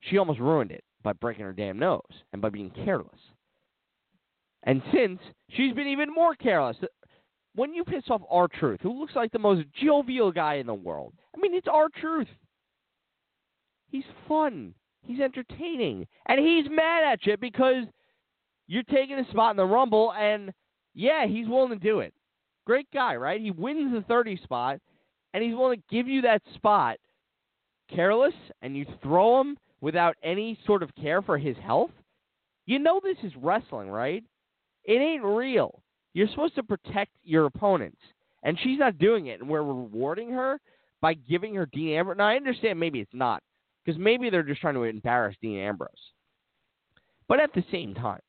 [0.01, 2.01] she almost ruined it by breaking her damn nose
[2.31, 3.19] and by being careless.
[4.63, 5.19] And since
[5.49, 6.77] she's been even more careless,
[7.55, 11.13] when you piss off R-Truth, who looks like the most jovial guy in the world,
[11.35, 12.27] I mean, it's our truth.
[13.89, 14.73] He's fun.
[15.03, 16.07] He's entertaining.
[16.27, 17.85] And he's mad at you because
[18.67, 20.51] you're taking a spot in the Rumble, and
[20.93, 22.13] yeah, he's willing to do it.
[22.65, 23.41] Great guy, right?
[23.41, 24.79] He wins the 30 spot,
[25.33, 26.97] and he's willing to give you that spot
[27.93, 31.91] careless, and you throw him without any sort of care for his health.
[32.65, 34.23] You know this is wrestling, right?
[34.85, 35.81] It ain't real.
[36.13, 38.01] You're supposed to protect your opponents,
[38.43, 40.59] and she's not doing it, and we're rewarding her
[41.01, 42.17] by giving her Dean Ambrose.
[42.17, 43.41] Now, I understand maybe it's not,
[43.83, 45.89] because maybe they're just trying to embarrass Dean Ambrose.
[47.27, 48.19] But at the same time,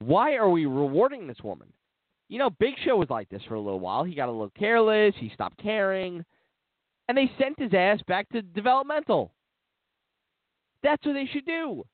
[0.00, 1.72] why are we rewarding this woman?
[2.28, 4.02] You know, Big Show was like this for a little while.
[4.02, 6.24] He got a little careless, he stopped caring,
[7.08, 9.32] and they sent his ass back to developmental.
[10.82, 11.84] That's what they should do.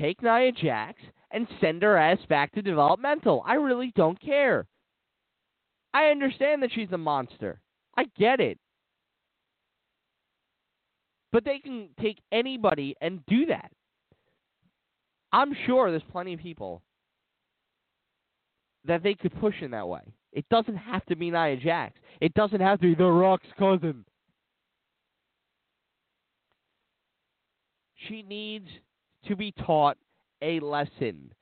[0.00, 0.98] Take Nia Jax
[1.34, 3.42] and send her ass back to developmental.
[3.44, 4.66] I really don't care.
[5.92, 7.60] I understand that she's a monster.
[7.96, 8.58] I get it.
[11.32, 13.70] But they can take anybody and do that.
[15.32, 16.82] I'm sure there's plenty of people
[18.84, 20.02] that they could push in that way.
[20.32, 21.98] It doesn't have to be Nia Jax.
[22.20, 24.04] It doesn't have to be The Rock's cousin.
[28.08, 28.68] She needs
[29.26, 29.96] to be taught
[30.44, 31.32] a lesson.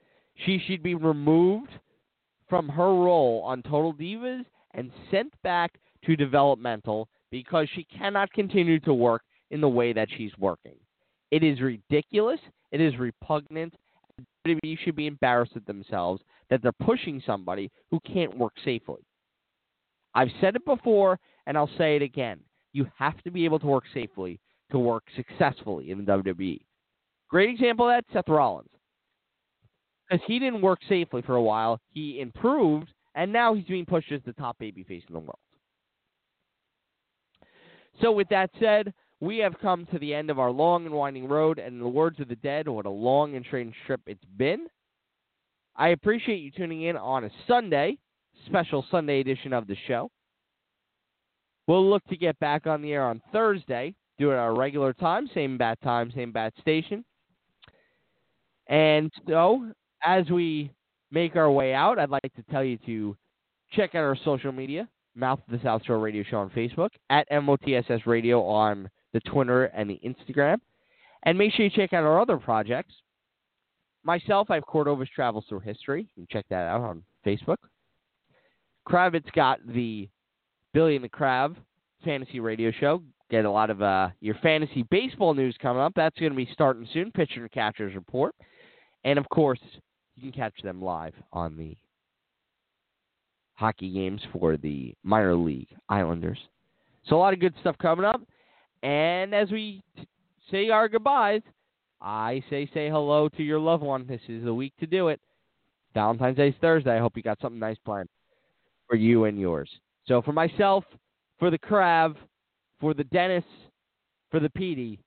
[0.46, 1.70] She should be removed
[2.48, 4.44] from her role on Total Divas
[4.74, 5.72] and sent back
[6.05, 10.76] to developmental because she cannot continue to work in the way that she's working.
[11.30, 12.40] It is ridiculous.
[12.70, 13.74] It is repugnant.
[14.46, 19.00] WWE should be embarrassed at themselves that they're pushing somebody who can't work safely.
[20.14, 22.40] I've said it before, and I'll say it again.
[22.72, 24.40] You have to be able to work safely
[24.70, 26.61] to work successfully in WWE.
[27.30, 28.68] Great example of that, Seth Rollins.
[30.13, 34.13] Because he didn't work safely for a while, he improved, and now he's being pushed
[34.13, 35.39] as the top babyface in the world.
[38.03, 41.29] So, with that said, we have come to the end of our long and winding
[41.29, 44.25] road, and in the words of the dead, what a long and strange trip it's
[44.37, 44.67] been.
[45.77, 47.97] I appreciate you tuning in on a Sunday,
[48.45, 50.11] special Sunday edition of the show.
[51.67, 55.31] We'll look to get back on the air on Thursday, do it our regular time,
[55.33, 57.03] same bat time, same bat station.
[58.69, 59.73] And so,
[60.05, 60.70] as we
[61.11, 63.16] make our way out, I'd like to tell you to
[63.72, 67.26] check out our social media, Mouth of the South Shore Radio Show on Facebook, at
[67.30, 70.59] MOTSS Radio on the Twitter and the Instagram.
[71.24, 72.94] And make sure you check out our other projects.
[74.05, 76.09] Myself, I have Cordova's Travels Through History.
[76.16, 77.59] You can check that out on Facebook.
[78.88, 80.09] Kravitz got the
[80.74, 81.57] Billy and the Crab
[82.05, 83.03] fantasy radio show.
[83.30, 85.92] Get a lot of uh, your fantasy baseball news coming up.
[85.94, 87.12] That's going to be starting soon.
[87.12, 88.34] Pitcher and catchers report.
[89.05, 89.61] And of course,
[90.17, 91.77] you can catch them live on the
[93.55, 96.39] hockey games for the minor league Islanders.
[97.07, 98.21] So a lot of good stuff coming up.
[98.83, 100.07] And as we t-
[100.51, 101.43] say our goodbyes,
[102.01, 104.07] I say say hello to your loved one.
[104.07, 105.21] This is the week to do it.
[105.95, 106.97] Valentine's Day is Thursday.
[106.97, 108.09] I hope you got something nice planned
[108.89, 109.71] for you and yours.
[110.07, 110.85] So for myself,
[111.39, 112.17] for the Crab,
[112.81, 113.45] for the Dennis,
[114.31, 114.99] for the Petey,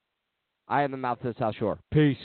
[0.68, 1.78] I am the mouth of the South Shore.
[1.92, 2.16] Peace.